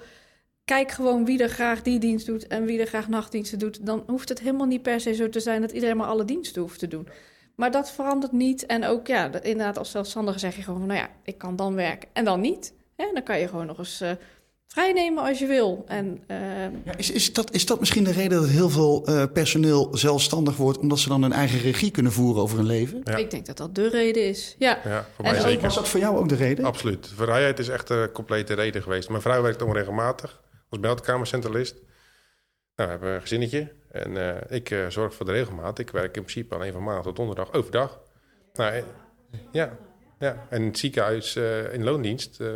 kijk 0.69 0.91
gewoon 0.91 1.25
wie 1.25 1.43
er 1.43 1.49
graag 1.49 1.81
die 1.81 1.99
dienst 1.99 2.25
doet 2.25 2.47
en 2.47 2.65
wie 2.65 2.79
er 2.79 2.88
graag 2.88 3.07
nachtdiensten 3.07 3.59
doet. 3.59 3.85
Dan 3.85 4.03
hoeft 4.07 4.29
het 4.29 4.39
helemaal 4.39 4.67
niet 4.67 4.81
per 4.81 4.99
se 5.01 5.13
zo 5.13 5.29
te 5.29 5.39
zijn 5.39 5.61
dat 5.61 5.71
iedereen 5.71 5.97
maar 5.97 6.07
alle 6.07 6.25
diensten 6.25 6.61
hoeft 6.61 6.79
te 6.79 6.88
doen. 6.88 7.07
Maar 7.55 7.71
dat 7.71 7.91
verandert 7.91 8.31
niet. 8.31 8.65
En 8.65 8.85
ook, 8.85 9.07
ja, 9.07 9.29
dat- 9.29 9.43
inderdaad, 9.43 9.77
als 9.77 9.91
zelfstandige 9.91 10.39
zeg 10.39 10.55
je 10.55 10.61
gewoon 10.61 10.79
van, 10.79 10.88
nou 10.88 10.99
ja, 10.99 11.09
ik 11.23 11.38
kan 11.38 11.55
dan 11.55 11.75
werken 11.75 12.09
en 12.13 12.25
dan 12.25 12.41
niet. 12.41 12.73
Hè? 12.95 13.05
Dan 13.13 13.23
kan 13.23 13.39
je 13.39 13.47
gewoon 13.47 13.65
nog 13.65 13.77
eens 13.77 14.01
eh 14.01 14.11
vrijnemen 14.67 15.23
als 15.23 15.39
je 15.39 15.45
wil. 15.45 15.83
En 15.88 16.19
eh, 16.27 16.38
Ja, 16.83 16.97
is, 16.97 17.11
is, 17.11 17.33
dat, 17.33 17.53
is 17.53 17.65
dat 17.65 17.79
misschien 17.79 18.03
de 18.03 18.11
reden 18.11 18.39
dat 18.41 18.49
heel 18.49 18.69
veel 18.69 19.05
eh, 19.05 19.23
personeel 19.33 19.88
zelfstandig 19.91 20.55
wordt... 20.57 20.77
omdat 20.77 20.99
ze 20.99 21.09
dan 21.09 21.21
hun 21.21 21.31
eigen 21.33 21.59
regie 21.59 21.91
kunnen 21.91 22.11
voeren 22.11 22.41
over 22.41 22.57
hun 22.57 22.65
leven? 22.65 23.01
Ja. 23.03 23.15
ik 23.15 23.31
denk 23.31 23.45
dat 23.45 23.57
dat 23.57 23.75
de 23.75 23.89
reden 23.89 24.23
is. 24.27 24.55
Ja, 24.57 24.79
ja, 24.85 25.05
voor 25.15 25.25
En 25.25 25.31
mij 25.31 25.39
ook 25.41 25.47
zeker. 25.47 25.61
Was 25.61 25.75
dat 25.75 25.88
voor 25.88 25.99
jou 25.99 26.17
ook 26.17 26.29
de 26.29 26.35
reden? 26.35 26.65
Absoluut. 26.65 27.11
Vrijheid 27.15 27.59
is 27.59 27.67
echt 27.69 27.89
een 27.89 28.11
complete 28.11 28.53
reden 28.53 28.81
geweest. 28.81 29.09
Mijn 29.09 29.21
vrouw 29.21 29.41
werkt 29.41 29.61
onregelmatig 29.61 30.39
als 30.69 30.79
meldkamercentralist. 30.79 31.75
Nou, 32.75 32.89
we 32.89 32.95
hebben 32.95 33.13
een 33.13 33.21
gezinnetje. 33.21 33.71
En 33.91 34.17
eh, 34.17 34.57
ik 34.57 34.71
eh, 34.71 34.88
zorg 34.88 35.13
voor 35.13 35.25
de 35.25 35.31
regelmaat. 35.31 35.79
Ik 35.79 35.89
werk 35.89 36.15
in 36.15 36.23
principe 36.23 36.55
alleen 36.55 36.73
van 36.73 36.83
maandag 36.83 37.03
tot 37.03 37.15
donderdag 37.15 37.53
overdag. 37.53 37.99
Nou, 38.53 38.73
eh, 38.73 38.83
ja, 39.51 39.77
ja. 40.19 40.45
En 40.49 40.61
in 40.61 40.67
het 40.67 40.77
ziekenhuis 40.77 41.35
eh, 41.35 41.73
in 41.73 41.83
loondienst, 41.83 42.39
eh 42.39 42.47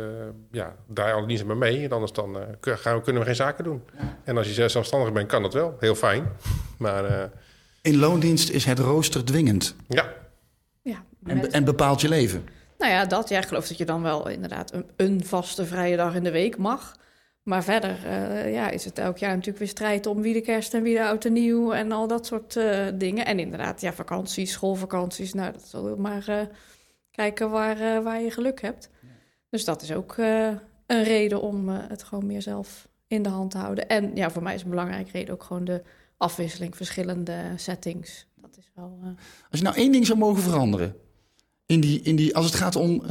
ja, 0.50 0.76
daar 0.86 1.12
alle 1.12 1.26
diensten 1.26 1.48
maar 1.48 1.56
mee. 1.56 1.84
En 1.84 1.92
anders 1.92 2.12
dan, 2.12 2.38
eh, 2.38 2.76
gaan 2.76 2.96
we, 2.96 3.02
kunnen 3.02 3.22
we 3.22 3.28
geen 3.28 3.36
zaken 3.36 3.64
doen. 3.64 3.82
En 4.24 4.36
als 4.36 4.54
je 4.54 4.68
zelfstandig 4.68 5.12
bent, 5.12 5.28
kan 5.28 5.42
dat 5.42 5.52
wel. 5.52 5.76
Heel 5.80 5.94
fijn. 5.94 6.28
Maar 6.78 7.04
eh, 7.04 7.28
In 7.82 7.96
loondienst 7.96 8.50
is 8.50 8.64
het 8.64 8.78
rooster 8.78 9.24
dwingend 9.24 9.76
ja, 9.88 10.12
ja. 10.82 11.04
en, 11.26 11.52
en 11.52 11.64
bepaalt 11.64 12.00
je 12.00 12.08
leven. 12.08 12.48
Nou 12.78 12.92
ja, 12.92 13.04
dat. 13.04 13.28
Ja, 13.28 13.38
ik 13.38 13.46
geloof 13.46 13.68
dat 13.68 13.78
je 13.78 13.84
dan 13.84 14.02
wel 14.02 14.28
inderdaad 14.28 14.72
een, 14.72 14.86
een 14.96 15.24
vaste 15.24 15.66
vrije 15.66 15.96
dag 15.96 16.14
in 16.14 16.24
de 16.24 16.30
week 16.30 16.56
mag. 16.56 16.96
Maar 17.44 17.64
verder 17.64 18.06
eh, 18.06 18.52
ja, 18.52 18.70
is 18.70 18.84
het 18.84 18.98
elk 18.98 19.18
jaar 19.18 19.30
natuurlijk 19.30 19.58
weer 19.58 19.68
strijd 19.68 20.06
om 20.06 20.22
wie 20.22 20.32
de 20.32 20.40
kerst 20.40 20.74
en 20.74 20.82
wie 20.82 20.94
de 20.94 21.04
oud 21.04 21.24
en 21.24 21.32
nieuw 21.32 21.72
en 21.72 21.92
al 21.92 22.06
dat 22.06 22.26
soort 22.26 22.56
eh, 22.56 22.86
dingen. 22.94 23.26
En 23.26 23.38
inderdaad, 23.38 23.80
ja, 23.80 23.92
vakanties, 23.92 24.52
schoolvakanties. 24.52 25.32
Nou, 25.32 25.52
dat 25.52 25.62
zal 25.66 25.96
maar 25.96 26.28
eh, 26.28 26.46
kijken 27.10 27.50
waar, 27.50 28.02
waar 28.02 28.22
je 28.22 28.30
geluk 28.30 28.60
hebt. 28.60 28.90
Dus 29.48 29.64
dat 29.64 29.82
is 29.82 29.92
ook 29.92 30.16
een 30.86 31.02
reden 31.02 31.40
om 31.40 31.68
het 31.68 32.02
gewoon 32.02 32.26
meer 32.26 32.42
zelf 32.42 32.88
in 33.06 33.22
de 33.22 33.28
hand 33.28 33.50
te 33.50 33.58
houden. 33.58 33.88
En 33.88 34.10
ja, 34.14 34.30
voor 34.30 34.42
mij 34.42 34.54
is 34.54 34.62
een 34.62 34.70
belangrijke 34.70 35.10
reden 35.10 35.34
ook 35.34 35.42
gewoon 35.42 35.64
de 35.64 35.82
afwisseling, 36.16 36.76
verschillende 36.76 37.52
settings. 37.56 38.26
Dat 38.34 38.56
is 38.58 38.70
wel. 38.74 38.98
Als 39.50 39.58
je 39.60 39.64
nou 39.64 39.76
één 39.76 39.92
ding 39.92 40.06
zou 40.06 40.18
mogen 40.18 40.42
veranderen... 40.42 40.96
In 41.66 41.80
die, 41.80 42.00
in 42.02 42.16
die, 42.16 42.36
als 42.36 42.46
het 42.46 42.54
gaat 42.54 42.76
om 42.76 43.02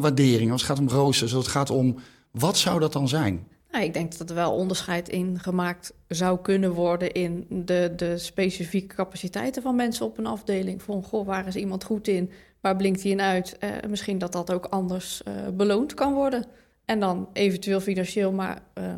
waardering, 0.00 0.52
als 0.52 0.62
het 0.62 0.70
gaat 0.70 0.78
om 0.78 0.88
roosters... 0.88 1.34
als 1.34 1.44
het 1.44 1.52
gaat 1.52 1.70
om... 1.70 1.96
wat 2.30 2.58
zou 2.58 2.80
dat 2.80 2.92
dan 2.92 3.08
zijn? 3.08 3.46
Nou, 3.70 3.84
ik 3.84 3.92
denk 3.94 4.18
dat 4.18 4.28
er 4.28 4.34
wel 4.34 4.52
onderscheid 4.52 5.08
in 5.08 5.38
gemaakt 5.38 5.94
zou 6.08 6.38
kunnen 6.40 6.72
worden 6.72 7.12
in 7.12 7.46
de, 7.48 7.92
de 7.96 8.18
specifieke 8.18 8.94
capaciteiten 8.94 9.62
van 9.62 9.76
mensen 9.76 10.06
op 10.06 10.18
een 10.18 10.26
afdeling. 10.26 10.82
Van, 10.82 11.02
goh, 11.02 11.26
waar 11.26 11.46
is 11.46 11.56
iemand 11.56 11.84
goed 11.84 12.08
in? 12.08 12.30
Waar 12.60 12.76
blinkt 12.76 13.02
hij 13.02 13.10
in 13.10 13.20
uit? 13.20 13.58
Eh, 13.58 13.70
misschien 13.88 14.18
dat 14.18 14.32
dat 14.32 14.52
ook 14.52 14.64
anders 14.64 15.22
eh, 15.22 15.32
beloond 15.52 15.94
kan 15.94 16.14
worden. 16.14 16.44
En 16.84 17.00
dan 17.00 17.28
eventueel 17.32 17.80
financieel, 17.80 18.32
maar 18.32 18.62
eh, 18.72 18.94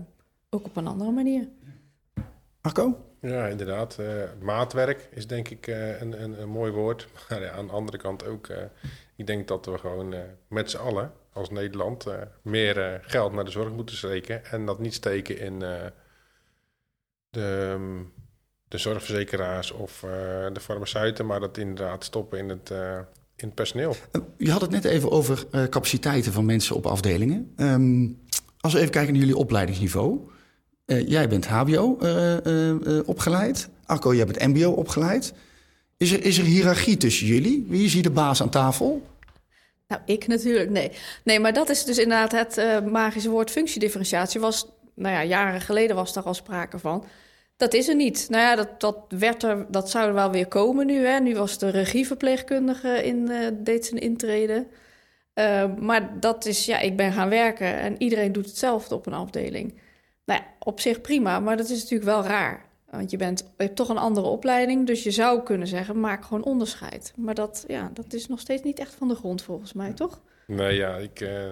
ook 0.50 0.64
op 0.64 0.76
een 0.76 0.86
andere 0.86 1.10
manier. 1.10 1.48
Marco? 2.62 2.96
Ja, 3.20 3.46
inderdaad. 3.46 3.98
Eh, 3.98 4.06
maatwerk 4.40 5.08
is 5.10 5.26
denk 5.26 5.48
ik 5.48 5.66
eh, 5.66 6.00
een, 6.00 6.22
een, 6.22 6.40
een 6.40 6.48
mooi 6.48 6.72
woord. 6.72 7.08
Maar 7.28 7.42
ja, 7.42 7.50
aan 7.50 7.66
de 7.66 7.72
andere 7.72 7.98
kant 7.98 8.26
ook, 8.26 8.46
eh, 8.46 8.62
ik 9.16 9.26
denk 9.26 9.48
dat 9.48 9.66
we 9.66 9.78
gewoon 9.78 10.12
eh, 10.12 10.20
met 10.48 10.70
z'n 10.70 10.76
allen 10.76 11.12
als 11.32 11.50
Nederland 11.50 12.06
eh, 12.06 12.14
meer 12.42 12.78
eh, 12.78 12.98
geld 13.02 13.32
naar 13.32 13.44
de 13.44 13.50
zorg 13.50 13.72
moeten 13.72 13.96
steken. 13.96 14.44
En 14.44 14.66
dat 14.66 14.78
niet 14.78 14.94
steken 14.94 15.40
in 15.40 15.62
eh, 15.62 15.70
de, 17.30 17.70
ehm, 17.72 18.02
de 18.68 18.78
zorgverzekeraars 18.78 19.70
of 19.70 19.98
de 20.52 20.60
farmaceuten, 20.60 21.26
maar 21.26 21.40
dat 21.40 21.58
inderdaad 21.58 22.04
stoppen 22.04 22.38
in 22.38 22.48
het, 22.48 22.72
in 23.36 23.54
personeel. 23.54 23.96
Je 24.36 24.50
had 24.50 24.60
het 24.60 24.70
net 24.70 24.84
even 24.84 25.10
over 25.10 25.46
capaciteiten 25.68 26.32
van 26.32 26.44
mensen 26.44 26.76
op 26.76 26.86
afdelingen. 26.86 27.52
Ehm, 27.56 28.08
als 28.60 28.72
we 28.72 28.78
even 28.78 28.90
kijken 28.90 29.12
naar 29.12 29.22
jullie 29.22 29.36
opleidingsniveau. 29.36 30.30
Jij 30.86 31.28
bent 31.28 31.46
HBO 31.46 31.98
opgeleid. 33.06 33.68
Arco, 33.84 34.14
jij 34.14 34.26
bent 34.26 34.54
MBO 34.54 34.70
opgeleid. 34.70 35.34
Is 35.96 36.12
er, 36.12 36.24
is 36.24 36.38
er 36.38 36.44
hiërarchie 36.44 36.96
tussen 36.96 37.26
jullie? 37.26 37.66
Wie 37.68 37.84
is 37.84 37.92
hier 37.92 38.02
de 38.02 38.10
baas 38.10 38.42
aan 38.42 38.50
tafel? 38.50 39.02
Nou, 39.92 40.04
ik 40.04 40.26
natuurlijk, 40.26 40.70
nee. 40.70 40.92
Nee, 41.24 41.40
maar 41.40 41.52
dat 41.52 41.68
is 41.68 41.84
dus 41.84 41.98
inderdaad 41.98 42.32
het 42.32 42.58
eh, 42.58 42.80
magische 42.80 43.30
woord 43.30 43.50
functiedifferentiatie. 43.50 44.40
Was, 44.40 44.66
nou 44.94 45.14
ja, 45.14 45.24
jaren 45.24 45.60
geleden 45.60 45.96
was 45.96 46.12
daar 46.12 46.24
al 46.24 46.34
sprake 46.34 46.78
van. 46.78 47.04
Dat 47.56 47.74
is 47.74 47.88
er 47.88 47.94
niet. 47.94 48.26
Nou 48.30 48.42
ja, 48.42 48.56
dat, 48.56 48.80
dat, 48.80 48.96
werd 49.08 49.42
er, 49.42 49.66
dat 49.68 49.90
zou 49.90 50.08
er 50.08 50.14
wel 50.14 50.30
weer 50.30 50.46
komen 50.46 50.86
nu. 50.86 51.06
Hè. 51.06 51.18
Nu 51.20 51.34
was 51.34 51.58
de 51.58 51.68
regieverpleegkundige 51.68 53.04
in, 53.04 53.30
eh, 53.30 53.48
deed 53.54 53.86
zijn 53.86 54.00
intrede. 54.00 54.66
Eh, 55.34 55.64
maar 55.78 56.20
dat 56.20 56.44
is, 56.46 56.66
ja, 56.66 56.78
ik 56.78 56.96
ben 56.96 57.12
gaan 57.12 57.28
werken 57.28 57.76
en 57.78 58.02
iedereen 58.02 58.32
doet 58.32 58.46
hetzelfde 58.46 58.94
op 58.94 59.06
een 59.06 59.12
afdeling. 59.12 59.80
Nou 60.24 60.40
ja, 60.40 60.46
op 60.58 60.80
zich 60.80 61.00
prima, 61.00 61.40
maar 61.40 61.56
dat 61.56 61.68
is 61.68 61.80
natuurlijk 61.82 62.10
wel 62.10 62.24
raar. 62.24 62.64
Want 62.96 63.10
je, 63.10 63.16
bent, 63.16 63.38
je 63.38 63.64
hebt 63.64 63.76
toch 63.76 63.88
een 63.88 63.98
andere 63.98 64.26
opleiding, 64.26 64.86
dus 64.86 65.02
je 65.02 65.10
zou 65.10 65.42
kunnen 65.42 65.66
zeggen, 65.66 66.00
maak 66.00 66.24
gewoon 66.24 66.44
onderscheid. 66.44 67.12
Maar 67.16 67.34
dat, 67.34 67.64
ja, 67.68 67.90
dat 67.94 68.12
is 68.12 68.28
nog 68.28 68.40
steeds 68.40 68.62
niet 68.62 68.78
echt 68.78 68.94
van 68.94 69.08
de 69.08 69.14
grond 69.14 69.42
volgens 69.42 69.72
mij, 69.72 69.92
toch? 69.92 70.20
Nee, 70.46 70.76
ja, 70.76 70.96
ik, 70.96 71.20
eh, 71.20 71.50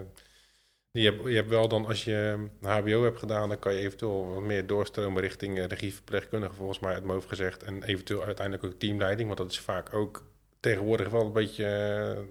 je, 0.90 1.04
hebt, 1.04 1.24
je 1.24 1.34
hebt 1.34 1.48
wel 1.48 1.68
dan, 1.68 1.86
als 1.86 2.04
je 2.04 2.48
HBO 2.60 3.02
hebt 3.02 3.18
gedaan, 3.18 3.48
dan 3.48 3.58
kan 3.58 3.74
je 3.74 3.80
eventueel 3.80 4.34
wat 4.34 4.42
meer 4.42 4.66
doorstromen 4.66 5.22
richting 5.22 5.58
eh, 5.58 5.64
regieverpleegkundige, 5.64 6.54
volgens 6.54 6.78
mij 6.78 6.94
uit 6.94 7.04
hoofd 7.04 7.28
gezegd. 7.28 7.62
En 7.62 7.82
eventueel 7.82 8.24
uiteindelijk 8.24 8.66
ook 8.66 8.78
teamleiding, 8.78 9.26
want 9.26 9.38
dat 9.40 9.50
is 9.50 9.60
vaak 9.60 9.94
ook 9.94 10.24
tegenwoordig 10.60 11.08
wel 11.08 11.24
een 11.24 11.32
beetje 11.32 11.64
eh, 11.64 12.22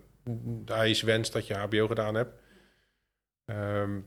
de 0.66 0.74
eiswens 0.74 1.32
dat 1.32 1.48
je 1.48 1.54
HBO 1.54 1.88
gedaan 1.88 2.16
hebt. 2.16 2.34
Ehm, 3.46 4.00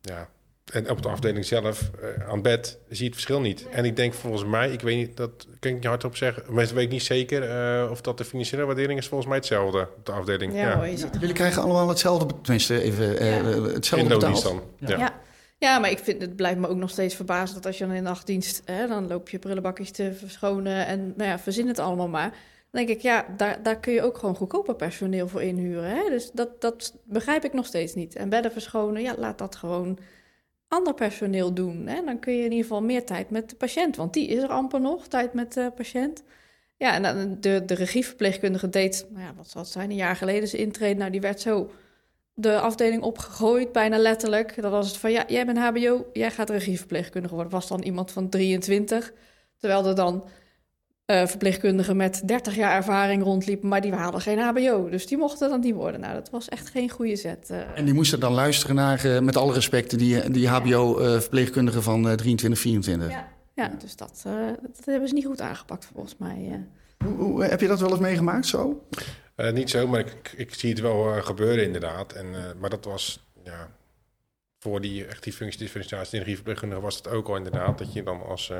ja, 0.00 0.30
en 0.72 0.90
op 0.90 1.02
de 1.02 1.08
afdeling 1.08 1.44
zelf, 1.44 1.90
eh, 2.00 2.28
aan 2.28 2.42
bed, 2.42 2.78
zie 2.88 2.98
je 2.98 3.04
het 3.04 3.12
verschil 3.14 3.40
niet. 3.40 3.66
En 3.70 3.84
ik 3.84 3.96
denk 3.96 4.14
volgens 4.14 4.44
mij, 4.44 4.70
ik 4.72 4.80
weet 4.80 4.96
niet, 4.96 5.16
dat 5.16 5.46
kan 5.58 5.70
ik 5.70 5.76
niet 5.76 5.84
hardop 5.84 6.16
zeggen, 6.16 6.42
maar 6.48 6.64
dat 6.64 6.72
weet 6.72 6.84
ik 6.84 6.90
niet 6.90 7.02
zeker 7.02 7.42
eh, 7.42 7.90
of 7.90 8.00
dat 8.00 8.18
de 8.18 8.24
financiële 8.24 8.64
waardering 8.64 8.98
is 8.98 9.06
volgens 9.06 9.28
mij 9.28 9.38
hetzelfde 9.38 9.80
op 9.96 10.06
de 10.06 10.12
afdeling. 10.12 10.54
Ja, 10.54 10.76
hoor, 10.76 10.86
je 10.86 10.96
ziet 10.96 11.16
Jullie 11.20 11.34
krijgen 11.34 11.62
allemaal 11.62 11.88
hetzelfde, 11.88 12.34
tenminste 12.42 12.82
even 12.82 13.18
eh, 13.18 13.30
Ja. 13.30 13.36
in 13.50 13.62
hetzelfde 13.62 14.08
loondienst 14.08 14.42
betaald. 14.42 14.62
dan. 14.80 14.88
Ja. 14.88 14.98
Ja. 14.98 15.14
Ja. 15.58 15.78
maar 15.78 15.90
ik 15.90 15.98
vind 15.98 16.20
het 16.20 16.36
blijft 16.36 16.58
me 16.58 16.68
ook 16.68 16.76
nog 16.76 16.90
steeds 16.90 17.14
verbazen 17.14 17.54
dat 17.54 17.66
als 17.66 17.78
je 17.78 17.84
dan 17.86 17.94
in 17.94 18.02
de 18.02 18.08
nachtdienst, 18.08 18.62
hè, 18.64 18.86
dan 18.86 19.06
loop 19.06 19.28
je 19.28 19.38
prullenbakjes 19.38 19.90
te 19.90 20.12
verschonen 20.14 20.86
en 20.86 21.12
nou 21.16 21.30
ja, 21.30 21.38
verzin 21.38 21.68
het 21.68 21.78
allemaal 21.78 22.08
maar. 22.08 22.30
Dan 22.70 22.84
denk 22.84 22.88
ik, 22.88 23.00
ja, 23.02 23.26
daar, 23.36 23.62
daar 23.62 23.78
kun 23.78 23.92
je 23.92 24.02
ook 24.02 24.18
gewoon 24.18 24.36
goedkoper 24.36 24.74
personeel 24.74 25.28
voor 25.28 25.42
inhuren. 25.42 25.90
Hè? 25.90 26.08
Dus 26.10 26.30
dat, 26.32 26.60
dat 26.60 26.94
begrijp 27.04 27.44
ik 27.44 27.52
nog 27.52 27.66
steeds 27.66 27.94
niet. 27.94 28.16
En 28.16 28.28
bedden 28.28 28.52
verschonen, 28.52 29.02
ja, 29.02 29.14
laat 29.18 29.38
dat 29.38 29.56
gewoon 29.56 29.98
ander 30.68 30.94
personeel 30.94 31.54
doen. 31.54 31.86
Hè? 31.86 32.04
Dan 32.04 32.18
kun 32.18 32.32
je 32.32 32.38
in 32.38 32.50
ieder 32.50 32.62
geval 32.62 32.82
meer 32.82 33.04
tijd 33.04 33.30
met 33.30 33.50
de 33.50 33.56
patiënt, 33.56 33.96
want 33.96 34.12
die 34.12 34.28
is 34.28 34.42
er 34.42 34.48
amper 34.48 34.80
nog, 34.80 35.08
tijd 35.08 35.32
met 35.32 35.52
de 35.52 35.72
patiënt. 35.74 36.22
Ja, 36.76 36.94
en 36.94 37.02
dan 37.02 37.40
de, 37.40 37.62
de 37.64 37.74
regieverpleegkundige 37.74 38.68
deed, 38.68 39.06
nou 39.10 39.24
ja, 39.24 39.34
wat 39.34 39.48
zal 39.48 39.62
het 39.62 39.70
zijn, 39.70 39.90
een 39.90 39.96
jaar 39.96 40.16
geleden 40.16 40.48
ze 40.48 40.56
intreden. 40.56 40.98
Nou, 40.98 41.10
die 41.10 41.20
werd 41.20 41.40
zo 41.40 41.70
de 42.34 42.60
afdeling 42.60 43.02
opgegooid, 43.02 43.72
bijna 43.72 43.98
letterlijk. 43.98 44.62
Dan 44.62 44.70
was 44.70 44.88
het 44.88 44.96
van, 44.96 45.12
ja, 45.12 45.24
jij 45.26 45.46
bent 45.46 45.58
hbo, 45.58 46.06
jij 46.12 46.30
gaat 46.30 46.50
regieverpleegkundige 46.50 47.34
worden. 47.34 47.52
Was 47.52 47.68
dan 47.68 47.82
iemand 47.82 48.10
van 48.10 48.28
23, 48.28 49.12
terwijl 49.58 49.86
er 49.86 49.94
dan 49.94 50.24
uh, 51.06 51.26
verpleegkundigen 51.26 51.96
met 51.96 52.28
30 52.28 52.54
jaar 52.54 52.74
ervaring 52.74 53.22
rondliepen, 53.22 53.68
maar 53.68 53.80
die 53.80 53.92
hadden 53.92 54.20
geen 54.20 54.38
HBO. 54.38 54.88
Dus 54.88 55.06
die 55.06 55.18
mochten 55.18 55.48
dan 55.48 55.60
niet 55.60 55.74
worden. 55.74 56.00
Nou, 56.00 56.14
dat 56.14 56.30
was 56.30 56.48
echt 56.48 56.70
geen 56.70 56.90
goede 56.90 57.16
zet. 57.16 57.48
Uh. 57.50 57.78
En 57.78 57.84
die 57.84 57.94
moesten 57.94 58.20
dan 58.20 58.32
luisteren 58.32 58.76
naar, 58.76 59.06
uh, 59.06 59.18
met 59.18 59.36
alle 59.36 59.52
respect, 59.52 59.98
die, 59.98 60.30
die 60.30 60.48
HBO-verpleegkundigen 60.48 61.82
van 61.82 62.16
23, 62.16 62.60
24. 62.60 63.10
Ja, 63.10 63.28
ja 63.54 63.70
dus 63.78 63.96
dat, 63.96 64.22
dat 64.62 64.84
hebben 64.84 65.08
ze 65.08 65.14
niet 65.14 65.26
goed 65.26 65.40
aangepakt 65.40 65.88
volgens 65.92 66.16
mij. 66.18 66.66
Hoe, 66.98 67.14
hoe, 67.14 67.44
heb 67.44 67.60
je 67.60 67.66
dat 67.66 67.80
wel 67.80 67.90
eens 67.90 67.98
meegemaakt 67.98 68.46
zo? 68.46 68.86
niet 69.52 69.70
zo, 69.70 69.86
maar 69.86 70.00
ik, 70.00 70.32
ik, 70.36 70.54
zie 70.54 70.70
het 70.70 70.80
wel 70.80 71.22
gebeuren 71.22 71.64
inderdaad. 71.64 72.12
En, 72.12 72.26
maar 72.60 72.70
dat 72.70 72.84
was, 72.84 73.26
ja, 73.44 73.70
voor 74.58 74.80
die 74.80 75.04
echt 75.04 75.22
die 75.22 75.32
functiedifferentiatie 75.32 76.24
in 76.24 76.38
de 76.68 76.80
was 76.80 76.96
het 76.96 77.08
ook 77.08 77.28
al 77.28 77.36
inderdaad. 77.36 77.78
Dat 77.78 77.92
je 77.92 78.02
dan 78.02 78.26
als 78.26 78.52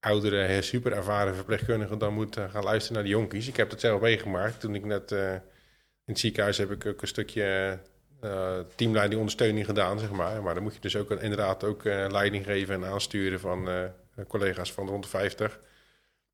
oudere, 0.00 0.62
super 0.62 0.92
ervaren 0.92 1.34
verpleegkundige 1.34 1.96
dan 1.96 2.14
moet 2.14 2.36
uh, 2.36 2.50
gaan 2.50 2.62
luisteren 2.62 2.94
naar 2.94 3.04
de 3.04 3.16
jonkies. 3.16 3.48
Ik 3.48 3.56
heb 3.56 3.70
dat 3.70 3.80
zelf 3.80 4.00
meegemaakt. 4.00 4.60
Toen 4.60 4.74
ik 4.74 4.84
net 4.84 5.12
uh, 5.12 5.32
in 5.32 5.40
het 6.04 6.18
ziekenhuis 6.18 6.58
heb 6.58 6.70
ik 6.70 6.86
ook 6.86 7.02
een 7.02 7.08
stukje 7.08 7.78
uh, 8.24 8.58
teamleiding 8.74 9.18
ondersteuning 9.18 9.66
gedaan, 9.66 9.98
zeg 9.98 10.10
maar. 10.10 10.42
Maar 10.42 10.54
dan 10.54 10.62
moet 10.62 10.74
je 10.74 10.80
dus 10.80 10.96
ook 10.96 11.10
inderdaad 11.10 11.64
ook 11.64 11.84
leiding 11.84 12.44
geven 12.44 12.74
en 12.74 12.84
aansturen 12.84 13.40
van 13.40 13.68
collega's 14.28 14.72
van 14.72 14.88
rond 14.88 15.02
de 15.02 15.08
50. 15.08 15.60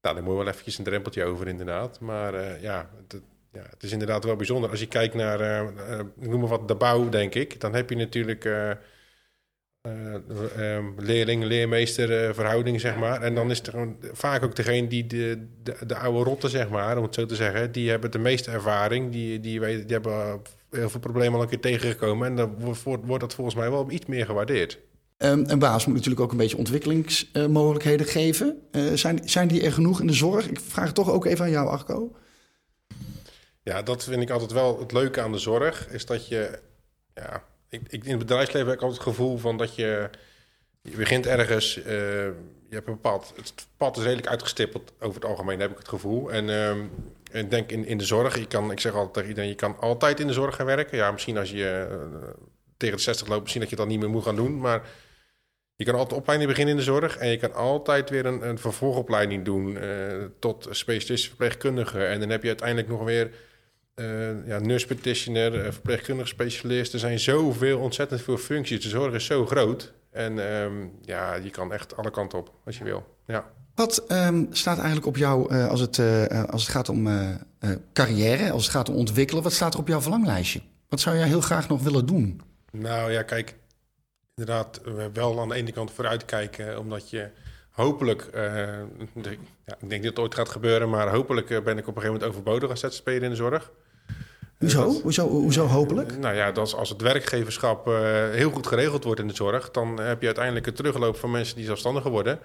Nou, 0.00 0.14
daar 0.14 0.24
moet 0.24 0.32
je 0.32 0.38
wel 0.38 0.48
eventjes 0.52 0.78
een 0.78 0.84
drempeltje 0.84 1.24
over, 1.24 1.48
inderdaad. 1.48 2.00
Maar 2.00 2.60
ja, 2.60 2.90
het, 2.96 3.22
ja, 3.52 3.62
het 3.70 3.82
is 3.82 3.92
inderdaad 3.92 4.24
wel 4.24 4.36
bijzonder. 4.36 4.70
Als 4.70 4.80
je 4.80 4.86
kijkt 4.86 5.14
naar, 5.14 5.66
ik 6.20 6.28
noem 6.28 6.40
maar 6.40 6.48
wat, 6.48 6.68
de 6.68 6.74
bouw, 6.74 7.08
denk 7.08 7.34
ik. 7.34 7.60
Dan 7.60 7.74
heb 7.74 7.90
je 7.90 7.96
natuurlijk 7.96 8.44
leerling-leermeester 10.96 12.28
uh, 12.28 12.34
verhouding, 12.34 12.80
zeg 12.80 12.96
maar. 12.96 13.22
En 13.22 13.34
dan 13.34 13.50
is 13.50 13.60
er 13.60 13.70
gewoon 13.70 13.96
vaak 14.12 14.44
ook 14.44 14.56
degene 14.56 14.88
die 14.88 15.06
de, 15.06 15.46
de, 15.62 15.76
de, 15.86 15.96
oude 15.96 16.24
rotten, 16.24 16.50
zeg 16.50 16.68
maar, 16.68 16.96
om 16.96 17.02
het 17.02 17.14
zo 17.14 17.26
te 17.26 17.34
zeggen, 17.34 17.72
die 17.72 17.90
hebben 17.90 18.10
de 18.10 18.18
meeste 18.18 18.50
ervaring. 18.50 19.12
Die, 19.12 19.40
die, 19.40 19.60
die 19.60 19.84
hebben 19.86 20.40
heel 20.70 20.90
veel 20.90 21.00
problemen 21.00 21.34
al 21.34 21.42
een 21.42 21.48
keer 21.48 21.60
tegengekomen. 21.60 22.28
En 22.28 22.36
dan 22.36 22.54
wordt, 22.58 22.82
wordt 22.82 23.20
dat 23.20 23.34
volgens 23.34 23.56
mij 23.56 23.70
wel 23.70 23.90
iets 23.90 24.06
meer 24.06 24.26
gewaardeerd. 24.26 24.78
Um, 25.18 25.44
een 25.46 25.58
baas 25.58 25.86
moet 25.86 25.94
natuurlijk 25.94 26.22
ook 26.22 26.30
een 26.30 26.36
beetje 26.36 26.56
ontwikkelingsmogelijkheden 26.56 28.06
geven. 28.06 28.62
Uh, 28.72 28.92
zijn, 28.92 29.20
zijn 29.24 29.48
die 29.48 29.62
er 29.62 29.72
genoeg 29.72 30.00
in 30.00 30.06
de 30.06 30.12
zorg? 30.12 30.48
Ik 30.48 30.60
vraag 30.60 30.86
het 30.86 30.94
toch 30.94 31.10
ook 31.10 31.24
even 31.24 31.44
aan 31.44 31.50
jou, 31.50 31.68
Arco. 31.68 32.16
Ja, 33.62 33.82
dat 33.82 34.04
vind 34.04 34.22
ik 34.22 34.30
altijd 34.30 34.52
wel 34.52 34.78
het 34.78 34.92
leuke 34.92 35.20
aan 35.20 35.32
de 35.32 35.38
zorg. 35.38 35.88
Is 35.88 36.06
dat 36.06 36.28
je 36.28 36.58
ja, 37.14 37.44
ik, 37.68 38.04
in 38.04 38.10
het 38.10 38.18
bedrijfsleven 38.18 38.68
heb 38.68 38.76
ik 38.76 38.82
altijd 38.82 39.04
het 39.04 39.08
gevoel 39.08 39.38
van 39.38 39.56
dat 39.56 39.74
je... 39.74 40.10
Je 40.82 40.96
begint 40.96 41.26
ergens, 41.26 41.78
uh, 41.78 41.84
je 42.68 42.74
hebt 42.74 42.86
een 42.86 42.92
bepaald... 42.92 43.32
Het 43.36 43.66
pad 43.76 43.96
is 43.96 44.02
redelijk 44.02 44.28
uitgestippeld 44.28 44.92
over 45.00 45.20
het 45.20 45.30
algemeen, 45.30 45.60
heb 45.60 45.70
ik 45.70 45.78
het 45.78 45.88
gevoel. 45.88 46.32
En 46.32 46.48
uh, 46.48 47.40
ik 47.42 47.50
denk 47.50 47.70
in, 47.70 47.86
in 47.86 47.98
de 47.98 48.04
zorg, 48.04 48.38
je 48.38 48.46
kan, 48.46 48.70
ik 48.70 48.80
zeg 48.80 48.92
altijd 48.92 49.12
tegen 49.12 49.28
iedereen... 49.28 49.50
je 49.50 49.56
kan 49.56 49.78
altijd 49.78 50.20
in 50.20 50.26
de 50.26 50.32
zorg 50.32 50.56
gaan 50.56 50.66
werken. 50.66 50.96
Ja, 50.96 51.10
misschien 51.10 51.38
als 51.38 51.50
je 51.50 51.88
uh, 51.90 52.28
tegen 52.76 52.96
de 52.96 53.02
60 53.02 53.28
loopt, 53.28 53.40
misschien 53.40 53.60
dat 53.60 53.70
je 53.70 53.76
dat 53.76 53.86
niet 53.86 54.00
meer 54.00 54.10
moet 54.10 54.22
gaan 54.22 54.36
doen. 54.36 54.60
Maar 54.60 54.88
je 55.76 55.84
kan 55.84 55.94
altijd 55.94 56.20
opleiding 56.20 56.50
beginnen 56.50 56.74
in 56.74 56.80
de 56.80 56.86
zorg... 56.86 57.16
en 57.16 57.28
je 57.28 57.36
kan 57.36 57.54
altijd 57.54 58.10
weer 58.10 58.26
een, 58.26 58.48
een 58.48 58.58
vervolgopleiding 58.58 59.44
doen... 59.44 59.70
Uh, 59.70 60.24
tot 60.38 60.68
specialist 60.70 61.26
verpleegkundige. 61.26 62.04
En 62.04 62.20
dan 62.20 62.28
heb 62.28 62.42
je 62.42 62.48
uiteindelijk 62.48 62.88
nog 62.88 63.04
weer 63.04 63.30
uh, 64.00 64.46
ja, 64.46 64.58
nurse 64.58 64.86
practitioner, 64.86 65.54
uh, 65.54 65.72
verpleegkundige 65.72 66.28
specialist. 66.28 66.92
Er 66.92 66.98
zijn 66.98 67.18
zoveel, 67.18 67.78
ontzettend 67.78 68.22
veel 68.22 68.38
functies. 68.38 68.82
De 68.82 68.88
zorg 68.88 69.14
is 69.14 69.24
zo 69.24 69.46
groot. 69.46 69.92
En 70.10 70.38
um, 70.38 70.92
ja, 71.02 71.34
je 71.34 71.50
kan 71.50 71.72
echt 71.72 71.96
alle 71.96 72.10
kanten 72.10 72.38
op 72.38 72.52
als 72.64 72.78
je 72.78 72.84
wil. 72.84 73.16
Ja. 73.26 73.50
Wat 73.74 74.04
um, 74.08 74.48
staat 74.50 74.76
eigenlijk 74.76 75.06
op 75.06 75.16
jou 75.16 75.54
uh, 75.54 75.68
als, 75.68 75.80
het, 75.80 76.00
als 76.50 76.62
het 76.62 76.70
gaat 76.70 76.88
om 76.88 77.08
carrière, 77.92 78.50
als 78.50 78.62
het 78.62 78.72
gaat 78.72 78.88
om 78.88 78.94
ontwikkelen? 78.94 79.42
Wat 79.42 79.52
staat 79.52 79.74
er 79.74 79.80
op 79.80 79.88
jouw 79.88 80.00
verlanglijstje? 80.00 80.60
Wat 80.88 81.00
zou 81.00 81.16
jij 81.16 81.26
heel 81.26 81.40
graag 81.40 81.68
nog 81.68 81.82
willen 81.82 82.06
doen? 82.06 82.40
Nou 82.72 83.12
ja, 83.12 83.22
kijk, 83.22 83.54
inderdaad, 84.34 84.80
wel 85.12 85.40
aan 85.40 85.48
de 85.48 85.54
ene 85.54 85.72
kant 85.72 85.90
vooruitkijken, 85.90 86.78
omdat 86.78 87.10
je 87.10 87.28
hopelijk, 87.76 88.32
de, 88.32 89.36
ja, 89.66 89.76
ik 89.80 89.88
denk 89.88 90.02
dat 90.02 90.10
het 90.10 90.18
ooit 90.18 90.34
gaat 90.34 90.48
gebeuren, 90.48 90.90
maar 90.90 91.08
hopelijk 91.08 91.46
ben 91.48 91.58
ik 91.58 91.64
op 91.66 91.96
een 91.96 92.02
gegeven 92.02 92.12
moment 92.12 92.24
overbodig 92.24 92.70
als 92.70 92.80
ZZP'er 92.80 93.22
in 93.22 93.30
de 93.30 93.36
zorg. 93.36 93.70
Hoezo? 94.58 95.00
hoezo, 95.02 95.28
hoezo 95.28 95.66
hopelijk? 95.66 96.18
Nou 96.18 96.34
ja, 96.34 96.52
dat 96.52 96.74
als 96.74 96.88
het 96.88 97.00
werkgeverschap 97.00 97.86
heel 98.32 98.50
goed 98.50 98.66
geregeld 98.66 99.04
wordt 99.04 99.20
in 99.20 99.28
de 99.28 99.34
zorg, 99.34 99.70
dan 99.70 100.00
heb 100.00 100.20
je 100.20 100.26
uiteindelijk 100.26 100.66
een 100.66 100.74
terugloop 100.74 101.16
van 101.16 101.30
mensen 101.30 101.56
die 101.56 101.64
zelfstandiger 101.64 102.10
worden. 102.10 102.38